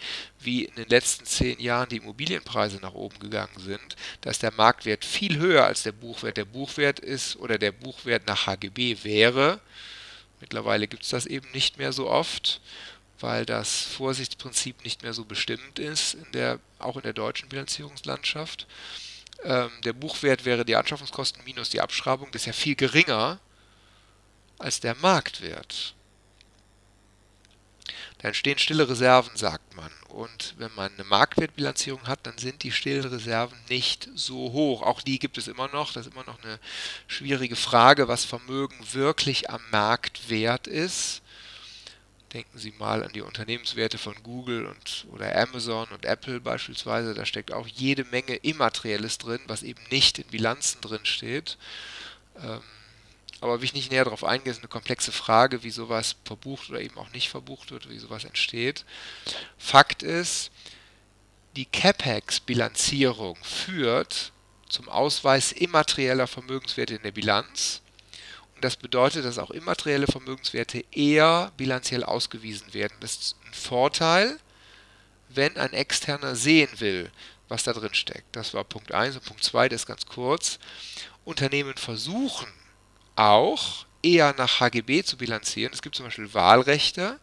wie 0.40 0.64
in 0.64 0.74
den 0.74 0.88
letzten 0.88 1.24
zehn 1.24 1.60
Jahren 1.60 1.88
die 1.88 1.98
Immobilienpreise 1.98 2.78
nach 2.78 2.94
oben 2.94 3.16
gegangen 3.20 3.56
sind. 3.58 3.94
Da 4.22 4.30
ist 4.30 4.42
der 4.42 4.52
Marktwert 4.54 5.04
viel 5.04 5.38
höher 5.38 5.64
als 5.64 5.84
der 5.84 5.92
Buchwert. 5.92 6.36
Der 6.36 6.44
Buchwert 6.44 6.98
ist 6.98 7.36
oder 7.36 7.58
der 7.58 7.70
Buchwert 7.70 8.26
nach 8.26 8.48
HGB 8.48 9.04
wäre. 9.04 9.60
Mittlerweile 10.40 10.88
gibt 10.88 11.04
es 11.04 11.10
das 11.10 11.26
eben 11.26 11.48
nicht 11.52 11.78
mehr 11.78 11.92
so 11.92 12.10
oft, 12.10 12.60
weil 13.20 13.46
das 13.46 13.82
Vorsichtsprinzip 13.82 14.82
nicht 14.82 15.04
mehr 15.04 15.12
so 15.12 15.24
bestimmt 15.24 15.78
ist, 15.78 16.14
in 16.14 16.32
der, 16.32 16.58
auch 16.80 16.96
in 16.96 17.02
der 17.02 17.12
deutschen 17.12 17.48
Bilanzierungslandschaft. 17.48 18.66
Ähm, 19.44 19.70
der 19.84 19.92
Buchwert 19.92 20.44
wäre 20.44 20.64
die 20.64 20.76
Anschaffungskosten 20.76 21.44
minus 21.44 21.70
die 21.70 21.80
Abschreibung. 21.80 22.30
Das 22.32 22.42
ist 22.42 22.46
ja 22.46 22.52
viel 22.52 22.76
geringer 22.76 23.38
als 24.58 24.80
der 24.80 24.94
Marktwert. 24.96 25.94
Da 28.18 28.28
entstehen 28.28 28.58
stille 28.58 28.88
Reserven, 28.88 29.36
sagt 29.36 29.76
man. 29.76 29.90
Und 30.08 30.54
wenn 30.56 30.74
man 30.74 30.92
eine 30.94 31.04
Marktwertbilanzierung 31.04 32.06
hat, 32.06 32.20
dann 32.22 32.38
sind 32.38 32.62
die 32.62 32.72
stillen 32.72 33.04
Reserven 33.04 33.58
nicht 33.68 34.08
so 34.14 34.52
hoch. 34.52 34.82
Auch 34.82 35.02
die 35.02 35.18
gibt 35.18 35.36
es 35.36 35.48
immer 35.48 35.68
noch. 35.68 35.92
Das 35.92 36.06
ist 36.06 36.12
immer 36.14 36.24
noch 36.24 36.42
eine 36.42 36.58
schwierige 37.06 37.56
Frage, 37.56 38.08
was 38.08 38.24
Vermögen 38.24 38.78
wirklich 38.92 39.50
am 39.50 39.60
Markt 39.70 40.30
wert 40.30 40.66
ist. 40.66 41.20
Denken 42.36 42.58
Sie 42.58 42.74
mal 42.78 43.02
an 43.02 43.14
die 43.14 43.22
Unternehmenswerte 43.22 43.96
von 43.96 44.14
Google 44.22 44.66
und 44.66 45.06
oder 45.10 45.34
Amazon 45.40 45.88
und 45.88 46.04
Apple 46.04 46.38
beispielsweise. 46.38 47.14
Da 47.14 47.24
steckt 47.24 47.50
auch 47.50 47.66
jede 47.66 48.04
Menge 48.04 48.36
Immaterielles 48.36 49.16
drin, 49.16 49.40
was 49.46 49.62
eben 49.62 49.80
nicht 49.90 50.18
in 50.18 50.26
Bilanzen 50.26 50.82
drin 50.82 51.06
steht. 51.06 51.56
Ähm, 52.42 52.60
aber 53.40 53.58
will 53.58 53.64
ich 53.64 53.72
nicht 53.72 53.90
näher 53.90 54.04
darauf 54.04 54.22
eingehen, 54.22 54.52
ist 54.52 54.58
eine 54.58 54.68
komplexe 54.68 55.12
Frage, 55.12 55.62
wie 55.62 55.70
sowas 55.70 56.16
verbucht 56.26 56.68
oder 56.68 56.82
eben 56.82 56.98
auch 56.98 57.10
nicht 57.12 57.30
verbucht 57.30 57.70
wird, 57.70 57.88
wie 57.88 57.98
sowas 57.98 58.24
entsteht. 58.24 58.84
Fakt 59.56 60.02
ist, 60.02 60.50
die 61.56 61.64
CapEx-Bilanzierung 61.64 63.38
führt 63.42 64.32
zum 64.68 64.90
Ausweis 64.90 65.52
immaterieller 65.52 66.26
Vermögenswerte 66.26 66.96
in 66.96 67.02
der 67.02 67.12
Bilanz. 67.12 67.80
Das 68.60 68.76
bedeutet, 68.76 69.24
dass 69.24 69.38
auch 69.38 69.50
immaterielle 69.50 70.06
Vermögenswerte 70.06 70.84
eher 70.90 71.52
bilanziell 71.56 72.04
ausgewiesen 72.04 72.72
werden. 72.72 72.96
Das 73.00 73.16
ist 73.16 73.36
ein 73.44 73.52
Vorteil, 73.52 74.38
wenn 75.28 75.56
ein 75.58 75.72
Externer 75.72 76.34
sehen 76.36 76.70
will, 76.78 77.10
was 77.48 77.64
da 77.64 77.72
drin 77.72 77.94
steckt. 77.94 78.34
Das 78.34 78.54
war 78.54 78.64
Punkt 78.64 78.92
1 78.92 79.16
und 79.16 79.24
Punkt 79.24 79.44
2, 79.44 79.68
das 79.68 79.82
ist 79.82 79.86
ganz 79.86 80.06
kurz. 80.06 80.58
Unternehmen 81.24 81.76
versuchen 81.76 82.48
auch 83.14 83.86
eher 84.02 84.34
nach 84.38 84.60
HGB 84.60 85.02
zu 85.02 85.16
bilanzieren. 85.16 85.72
Es 85.72 85.82
gibt 85.82 85.96
zum 85.96 86.06
Beispiel 86.06 86.32
Wahlrechte 86.32 87.18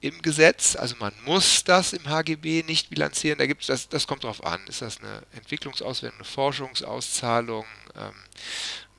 im 0.00 0.22
Gesetz, 0.22 0.76
also 0.76 0.94
man 1.00 1.12
muss 1.24 1.64
das 1.64 1.92
im 1.92 2.08
HGB 2.08 2.62
nicht 2.62 2.88
bilanzieren. 2.90 3.38
Da 3.38 3.46
gibt's 3.46 3.66
das, 3.66 3.88
das 3.88 4.06
kommt 4.06 4.24
darauf 4.24 4.44
an. 4.44 4.64
Ist 4.68 4.82
das 4.82 4.98
eine 4.98 5.22
Entwicklungsauswertung, 5.32 6.20
eine 6.20 6.28
Forschungsauszahlung? 6.28 7.66
Ähm, 7.96 8.14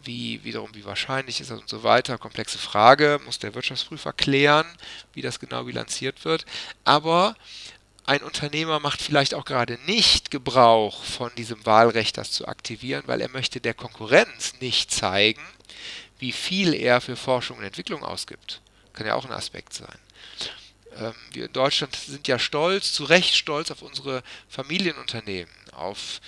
wie 0.03 0.43
wiederum, 0.43 0.73
wie 0.73 0.85
wahrscheinlich 0.85 1.41
ist 1.41 1.51
das 1.51 1.59
und 1.59 1.69
so 1.69 1.83
weiter. 1.83 2.17
Komplexe 2.17 2.57
Frage, 2.57 3.19
muss 3.25 3.39
der 3.39 3.55
Wirtschaftsprüfer 3.55 4.13
klären, 4.13 4.65
wie 5.13 5.21
das 5.21 5.39
genau 5.39 5.63
bilanziert 5.65 6.25
wird. 6.25 6.45
Aber 6.85 7.35
ein 8.05 8.23
Unternehmer 8.23 8.79
macht 8.79 9.01
vielleicht 9.01 9.33
auch 9.33 9.45
gerade 9.45 9.77
nicht 9.85 10.31
Gebrauch 10.31 11.03
von 11.03 11.31
diesem 11.35 11.63
Wahlrecht, 11.65 12.17
das 12.17 12.31
zu 12.31 12.47
aktivieren, 12.47 13.03
weil 13.05 13.21
er 13.21 13.29
möchte 13.29 13.62
der 13.62 13.73
Konkurrenz 13.75 14.53
nicht 14.62 14.91
zeigen, 14.91 15.41
wie 16.17 16.31
viel 16.31 16.73
er 16.73 17.01
für 17.01 17.15
Forschung 17.15 17.59
und 17.59 17.63
Entwicklung 17.63 18.03
ausgibt. 18.03 18.62
Kann 18.93 19.05
ja 19.05 19.15
auch 19.15 19.25
ein 19.25 19.31
Aspekt 19.31 19.73
sein. 19.73 19.99
Ähm, 20.97 21.13
wir 21.31 21.45
in 21.45 21.53
Deutschland 21.53 21.95
sind 21.95 22.27
ja 22.27 22.39
stolz, 22.39 22.93
zu 22.93 23.03
Recht 23.03 23.35
stolz 23.35 23.69
auf 23.71 23.81
unsere 23.81 24.23
Familienunternehmen, 24.47 25.53
auf 25.71 26.19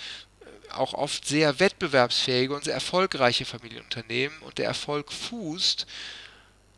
auch 0.76 0.94
oft 0.94 1.26
sehr 1.26 1.58
wettbewerbsfähige 1.60 2.54
und 2.54 2.64
sehr 2.64 2.74
erfolgreiche 2.74 3.44
Familienunternehmen 3.44 4.36
und 4.40 4.58
der 4.58 4.66
Erfolg 4.66 5.12
fußt 5.12 5.86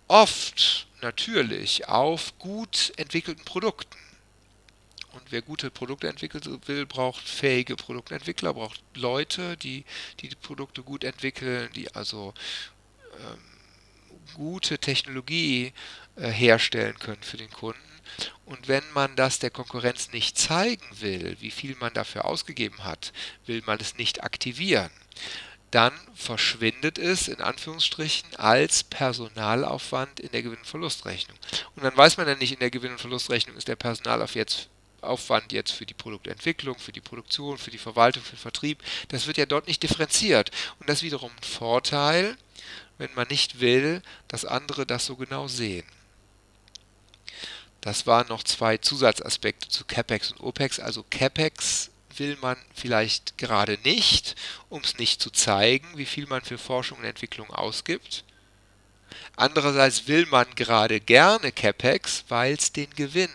oft 0.08 0.86
natürlich 1.00 1.88
auf 1.88 2.38
gut 2.38 2.92
entwickelten 2.96 3.44
Produkten. 3.44 3.96
Und 5.12 5.22
wer 5.30 5.42
gute 5.42 5.70
Produkte 5.70 6.08
entwickeln 6.08 6.60
will, 6.66 6.86
braucht 6.86 7.28
fähige 7.28 7.76
Produktentwickler, 7.76 8.52
braucht 8.54 8.82
Leute, 8.94 9.56
die, 9.56 9.84
die 10.20 10.28
die 10.28 10.36
Produkte 10.36 10.82
gut 10.82 11.04
entwickeln, 11.04 11.70
die 11.74 11.94
also 11.94 12.34
ähm, 13.12 13.38
gute 14.34 14.78
Technologie 14.78 15.72
äh, 16.16 16.28
herstellen 16.28 16.98
können 16.98 17.22
für 17.22 17.36
den 17.36 17.50
Kunden. 17.50 17.93
Und 18.44 18.68
wenn 18.68 18.84
man 18.92 19.16
das 19.16 19.38
der 19.38 19.50
Konkurrenz 19.50 20.12
nicht 20.12 20.38
zeigen 20.38 20.86
will, 21.00 21.36
wie 21.40 21.50
viel 21.50 21.76
man 21.76 21.94
dafür 21.94 22.24
ausgegeben 22.24 22.84
hat, 22.84 23.12
will 23.46 23.62
man 23.66 23.78
es 23.80 23.96
nicht 23.96 24.22
aktivieren, 24.24 24.90
dann 25.70 25.92
verschwindet 26.14 26.98
es 26.98 27.26
in 27.26 27.40
Anführungsstrichen 27.40 28.36
als 28.36 28.84
Personalaufwand 28.84 30.20
in 30.20 30.30
der 30.30 30.42
Gewinn- 30.42 30.58
und 30.58 30.66
Verlustrechnung. 30.66 31.36
Und 31.74 31.82
dann 31.82 31.96
weiß 31.96 32.16
man 32.16 32.28
ja 32.28 32.36
nicht, 32.36 32.52
in 32.52 32.60
der 32.60 32.70
Gewinn- 32.70 32.92
und 32.92 33.00
Verlustrechnung 33.00 33.56
ist 33.56 33.66
der 33.66 33.76
Personalaufwand 33.76 34.36
jetzt 34.36 34.68
Aufwand 35.04 35.52
jetzt 35.52 35.72
für 35.72 35.86
die 35.86 35.94
Produktentwicklung, 35.94 36.78
für 36.78 36.92
die 36.92 37.00
Produktion, 37.00 37.58
für 37.58 37.70
die 37.70 37.78
Verwaltung, 37.78 38.22
für 38.22 38.36
den 38.36 38.38
Vertrieb, 38.38 38.82
das 39.08 39.26
wird 39.26 39.36
ja 39.36 39.46
dort 39.46 39.66
nicht 39.68 39.82
differenziert. 39.82 40.50
Und 40.80 40.88
das 40.88 40.98
ist 40.98 41.02
wiederum 41.02 41.30
ein 41.30 41.42
Vorteil, 41.42 42.36
wenn 42.98 43.12
man 43.14 43.28
nicht 43.28 43.60
will, 43.60 44.02
dass 44.28 44.44
andere 44.44 44.86
das 44.86 45.06
so 45.06 45.16
genau 45.16 45.48
sehen. 45.48 45.84
Das 47.84 48.06
waren 48.06 48.28
noch 48.28 48.42
zwei 48.42 48.78
Zusatzaspekte 48.78 49.68
zu 49.68 49.84
CapEx 49.84 50.32
und 50.32 50.40
OPEX. 50.40 50.80
Also 50.80 51.04
CapEx 51.10 51.90
will 52.16 52.38
man 52.40 52.56
vielleicht 52.74 53.36
gerade 53.36 53.78
nicht, 53.84 54.36
um 54.70 54.80
es 54.80 54.96
nicht 54.96 55.20
zu 55.20 55.28
zeigen, 55.28 55.86
wie 55.98 56.06
viel 56.06 56.26
man 56.26 56.40
für 56.40 56.56
Forschung 56.56 56.96
und 56.96 57.04
Entwicklung 57.04 57.50
ausgibt. 57.50 58.24
Andererseits 59.36 60.08
will 60.08 60.24
man 60.24 60.46
gerade 60.54 60.98
gerne 60.98 61.52
CapEx, 61.52 62.24
weil 62.28 62.54
es 62.54 62.72
den 62.72 62.88
Gewinn 62.94 63.28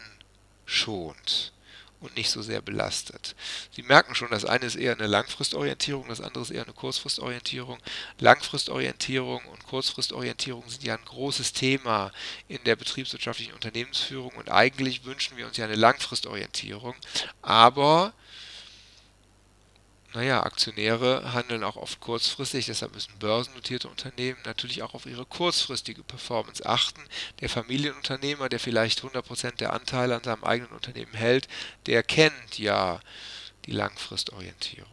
schont 0.66 1.54
und 2.00 2.16
nicht 2.16 2.30
so 2.30 2.42
sehr 2.42 2.62
belastet. 2.62 3.36
Sie 3.72 3.84
merken 3.84 4.16
schon, 4.16 4.30
das 4.30 4.46
eine 4.46 4.66
ist 4.66 4.76
eher 4.76 4.94
eine 4.94 5.08
Langfristorientierung, 5.08 6.08
das 6.08 6.22
andere 6.22 6.44
ist 6.44 6.52
eher 6.52 6.64
eine 6.64 6.74
Kurzfristorientierung. 6.74 7.78
Langfristorientierung 8.20 9.44
und 9.46 9.64
Kurzfristorientierung 9.66 10.64
sind 10.70 10.84
ja 10.84 10.96
ein 10.96 11.06
großes 11.06 11.54
Thema 11.54 12.12
in 12.48 12.64
der 12.64 12.76
betriebswirtschaftlichen 12.76 13.54
Unternehmensführung 13.54 14.32
und 14.38 14.50
eigentlich 14.50 15.06
wünschen 15.06 15.38
wir 15.38 15.46
uns 15.46 15.58
ja 15.58 15.66
eine 15.66 15.76
Langfristorientierung, 15.76 16.96
aber 17.42 18.14
naja, 20.14 20.42
Aktionäre 20.42 21.34
handeln 21.34 21.64
auch 21.64 21.76
oft 21.76 22.00
kurzfristig, 22.00 22.66
deshalb 22.66 22.94
müssen 22.94 23.20
börsennotierte 23.20 23.88
Unternehmen 23.88 24.40
natürlich 24.44 24.82
auch 24.82 24.96
auf 24.96 25.06
ihre 25.06 25.26
kurzfristige 25.26 26.04
Performance 26.04 26.66
achten. 26.66 27.02
Der 27.42 27.50
Familienunternehmer, 27.50 28.50
der 28.50 28.60
vielleicht 28.60 29.04
100% 29.04 29.58
der 29.58 29.74
Anteile 29.74 30.16
an 30.16 30.24
seinem 30.24 30.44
eigenen 30.44 30.72
Unternehmen 30.72 31.14
hält, 31.14 31.48
der 31.86 32.02
kennt 32.02 32.58
ja 32.58 33.00
die 33.66 33.72
Langfristorientierung. 33.72 34.90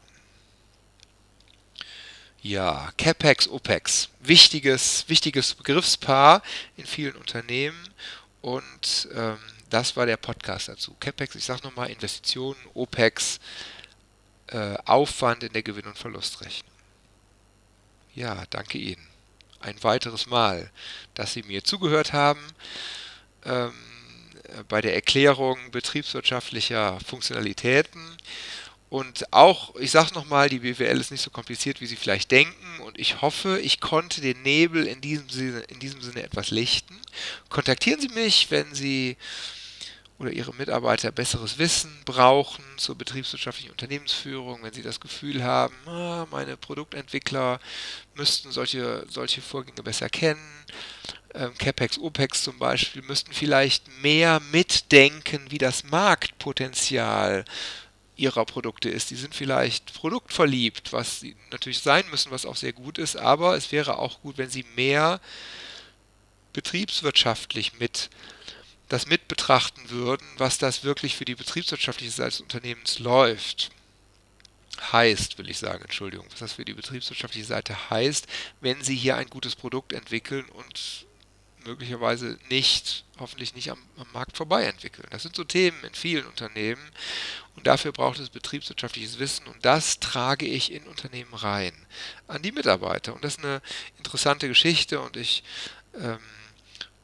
Ja, 2.43 2.93
CapEx, 2.99 3.49
OPEX, 3.49 4.11
wichtiges, 4.21 5.09
wichtiges 5.09 5.55
Begriffspaar 5.55 6.43
in 6.77 6.85
vielen 6.87 7.17
Unternehmen 7.17 7.89
und 8.43 9.09
ähm, 9.15 9.39
das 9.71 9.97
war 9.97 10.07
der 10.07 10.17
Podcast 10.17 10.69
dazu. 10.69 10.95
CapEx, 11.01 11.35
ich 11.35 11.45
sage 11.45 11.63
nochmal, 11.65 11.91
Investitionen, 11.91 12.59
OPEX, 12.75 13.41
äh, 14.49 14.77
Aufwand 14.85 15.43
in 15.43 15.53
der 15.53 15.63
Gewinn- 15.63 15.87
und 15.87 15.99
Verlustrechnung. 15.99 16.73
Ja, 18.15 18.45
danke 18.51 18.79
Ihnen. 18.79 19.07
Ein 19.61 19.83
weiteres 19.83 20.27
Mal, 20.27 20.71
dass 21.15 21.33
Sie 21.33 21.43
mir 21.43 21.65
zugehört 21.65 22.13
haben 22.13 22.41
ähm, 23.45 23.73
bei 24.69 24.81
der 24.81 24.95
Erklärung 24.95 25.59
betriebswirtschaftlicher 25.71 26.99
Funktionalitäten. 27.01 28.17
Und 28.89 29.33
auch, 29.33 29.75
ich 29.77 29.91
sage 29.91 30.15
nochmal, 30.15 30.49
die 30.49 30.61
BWL 30.61 31.01
ist 31.01 31.11
nicht 31.11 31.23
so 31.23 31.31
kompliziert, 31.31 31.81
wie 31.81 31.87
Sie 31.87 31.97
vielleicht 31.97 32.31
denken. 32.31 32.81
Und 32.81 32.99
ich 32.99 33.21
hoffe, 33.21 33.59
ich 33.61 33.81
konnte 33.81 34.21
den 34.21 34.43
Nebel 34.43 34.87
in 34.87 35.01
diesem 35.01 35.29
Sinne, 35.29 35.61
in 35.63 35.81
diesem 35.81 36.01
Sinne 36.01 36.23
etwas 36.23 36.51
lichten. 36.51 36.99
Kontaktieren 37.49 38.01
Sie 38.01 38.09
mich, 38.09 38.51
wenn 38.51 38.75
Sie 38.75 39.17
oder 40.19 40.31
ihre 40.31 40.55
Mitarbeiter 40.55 41.13
besseres 41.13 41.59
Wissen 41.59 41.93
brauchen 42.05 42.65
zur 42.79 42.97
betriebswirtschaftlichen 42.97 43.71
Unternehmensführung, 43.71 44.63
wenn 44.63 44.73
sie 44.73 44.83
das 44.83 45.01
Gefühl 45.01 45.45
haben, 45.45 45.75
ah, 45.87 46.27
meine 46.31 46.57
Produktentwickler 46.57 47.61
müssten 48.15 48.51
solche, 48.51 49.05
solche 49.11 49.43
Vorgänge 49.43 49.83
besser 49.83 50.09
kennen, 50.09 50.41
ähm, 51.35 51.53
CapEx, 51.59 51.99
OPEX 51.99 52.43
zum 52.43 52.59
Beispiel, 52.59 53.03
müssten 53.03 53.33
vielleicht 53.33 53.89
mehr 54.03 54.41
mitdenken, 54.53 55.51
wie 55.51 55.59
das 55.59 55.85
Marktpotenzial 55.85 57.45
ihrer 58.17 58.47
Produkte 58.47 58.89
ist. 58.89 59.11
Die 59.11 59.17
sind 59.17 59.35
vielleicht 59.35 59.93
produktverliebt, 59.93 60.95
was 60.95 61.21
sie 61.21 61.37
natürlich 61.51 61.81
sein 61.81 62.05
müssen, 62.11 62.33
was 62.33 62.47
auch 62.47 62.57
sehr 62.57 62.73
gut 62.73 62.97
ist, 62.97 63.17
aber 63.17 63.57
es 63.57 63.71
wäre 63.71 63.99
auch 63.99 64.23
gut, 64.23 64.39
wenn 64.39 64.49
sie 64.49 64.65
mehr 64.75 65.21
betriebswirtschaftlich 66.55 67.79
mit 67.79 68.09
das 68.89 69.07
mit 69.07 69.29
betrachten 69.29 69.91
würden, 69.91 70.27
was 70.39 70.59
das 70.59 70.85
wirklich 70.85 71.17
für 71.17 71.25
die 71.25 71.35
betriebswirtschaftliche 71.35 72.13
Seite 72.13 72.31
des 72.31 72.41
Unternehmens 72.41 72.99
läuft. 72.99 73.71
Heißt, 74.93 75.39
will 75.39 75.49
ich 75.49 75.59
sagen, 75.59 75.83
Entschuldigung, 75.83 76.27
was 76.31 76.41
das 76.41 76.53
für 76.53 76.65
die 76.65 76.75
betriebswirtschaftliche 76.75 77.47
Seite 77.47 77.91
heißt, 77.91 78.27
wenn 78.61 78.83
Sie 78.83 78.95
hier 78.95 79.17
ein 79.17 79.31
gutes 79.31 79.57
Produkt 79.57 79.93
entwickeln 79.93 80.45
und 80.51 81.07
möglicherweise 81.67 82.39
nicht, 82.49 83.05
hoffentlich 83.19 83.55
nicht 83.55 83.71
am, 83.71 83.79
am, 83.97 84.07
Markt 84.13 84.37
vorbei 84.37 84.65
entwickeln. 84.65 85.09
Das 85.11 85.23
sind 85.23 85.35
so 85.35 85.45
Themen 85.45 85.83
in 85.83 85.95
vielen 85.95 86.27
Unternehmen 86.27 86.91
und 87.57 87.67
dafür 87.67 87.93
braucht 87.93 88.19
es 88.19 88.31
betriebswirtschaftliches 88.31 89.19
Wissen 89.19 89.47
und 89.47 89.65
das 89.65 89.99
trage 89.99 90.47
ich 90.47 90.73
in 90.73 90.85
Unternehmen 90.85 91.35
rein 91.35 91.75
an 92.29 92.43
die 92.43 92.53
Mitarbeiter. 92.53 93.15
Und 93.15 93.25
das 93.25 93.37
ist 93.37 93.45
eine 93.45 93.61
interessante 93.99 94.47
Geschichte 94.47 95.01
und 95.01 95.17
ich 95.17 95.43
ähm, 95.95 96.19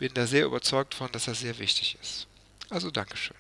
bin 0.03 0.15
da 0.15 0.27
sehr 0.27 0.47
überzeugt 0.47 0.97
von, 0.97 1.13
dass 1.13 1.27
das 1.27 1.39
sehr 1.39 1.61
wichtig 1.61 1.97
ist. 2.03 2.27
Also 2.71 2.91
Dankeschön. 2.91 3.37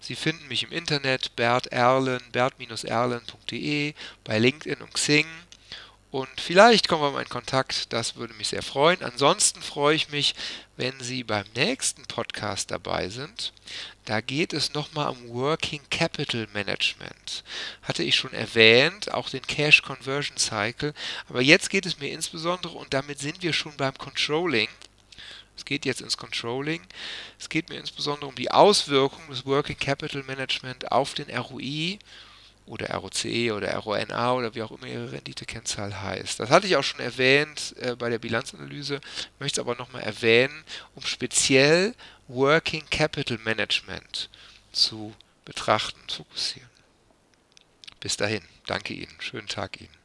Sie 0.00 0.16
finden 0.16 0.48
mich 0.48 0.62
im 0.62 0.72
Internet 0.72 1.36
Bert 1.36 1.66
Erlen, 1.66 2.22
bert-erlen.de, 2.32 3.92
bei 4.24 4.38
LinkedIn 4.38 4.80
und 4.80 4.94
Xing. 4.94 5.26
Und 6.10 6.40
vielleicht 6.40 6.88
kommen 6.88 7.02
wir 7.02 7.10
mal 7.10 7.20
in 7.20 7.28
Kontakt, 7.28 7.92
das 7.92 8.16
würde 8.16 8.32
mich 8.32 8.48
sehr 8.48 8.62
freuen. 8.62 9.02
Ansonsten 9.02 9.60
freue 9.60 9.94
ich 9.94 10.08
mich, 10.08 10.34
wenn 10.78 10.98
Sie 10.98 11.24
beim 11.24 11.44
nächsten 11.54 12.06
Podcast 12.06 12.70
dabei 12.70 13.10
sind. 13.10 13.52
Da 14.06 14.22
geht 14.22 14.54
es 14.54 14.72
nochmal 14.72 15.10
um 15.10 15.28
Working 15.28 15.82
Capital 15.90 16.48
Management. 16.54 17.44
Hatte 17.82 18.02
ich 18.02 18.16
schon 18.16 18.32
erwähnt, 18.32 19.12
auch 19.12 19.28
den 19.28 19.46
Cash 19.46 19.82
Conversion 19.82 20.38
Cycle. 20.38 20.94
Aber 21.28 21.42
jetzt 21.42 21.68
geht 21.68 21.84
es 21.84 21.98
mir 21.98 22.12
insbesondere, 22.12 22.78
und 22.78 22.94
damit 22.94 23.18
sind 23.18 23.42
wir 23.42 23.52
schon 23.52 23.76
beim 23.76 23.98
Controlling, 23.98 24.68
es 25.56 25.64
geht 25.64 25.84
jetzt 25.84 26.00
ins 26.00 26.16
Controlling. 26.16 26.82
Es 27.38 27.48
geht 27.48 27.68
mir 27.68 27.78
insbesondere 27.78 28.26
um 28.26 28.34
die 28.34 28.50
Auswirkungen 28.50 29.28
des 29.28 29.44
Working 29.44 29.76
Capital 29.76 30.22
Management 30.22 30.90
auf 30.90 31.14
den 31.14 31.30
ROI 31.30 31.98
oder 32.66 32.94
ROCE 32.94 33.52
oder 33.52 33.76
RONA 33.76 34.34
oder 34.34 34.54
wie 34.54 34.62
auch 34.62 34.70
immer 34.70 34.86
Ihre 34.86 35.12
Renditekennzahl 35.12 36.00
heißt. 36.00 36.40
Das 36.40 36.50
hatte 36.50 36.66
ich 36.66 36.76
auch 36.76 36.84
schon 36.84 37.00
erwähnt 37.00 37.74
äh, 37.80 37.96
bei 37.96 38.08
der 38.08 38.18
Bilanzanalyse, 38.18 39.00
möchte 39.38 39.60
es 39.60 39.66
aber 39.66 39.76
nochmal 39.76 40.02
erwähnen, 40.02 40.64
um 40.94 41.02
speziell 41.02 41.94
Working 42.28 42.84
Capital 42.90 43.38
Management 43.38 44.30
zu 44.70 45.14
betrachten 45.44 46.00
und 46.00 46.12
fokussieren. 46.12 46.70
Bis 48.00 48.16
dahin, 48.16 48.42
danke 48.66 48.94
Ihnen, 48.94 49.14
schönen 49.20 49.48
Tag 49.48 49.80
Ihnen. 49.80 50.01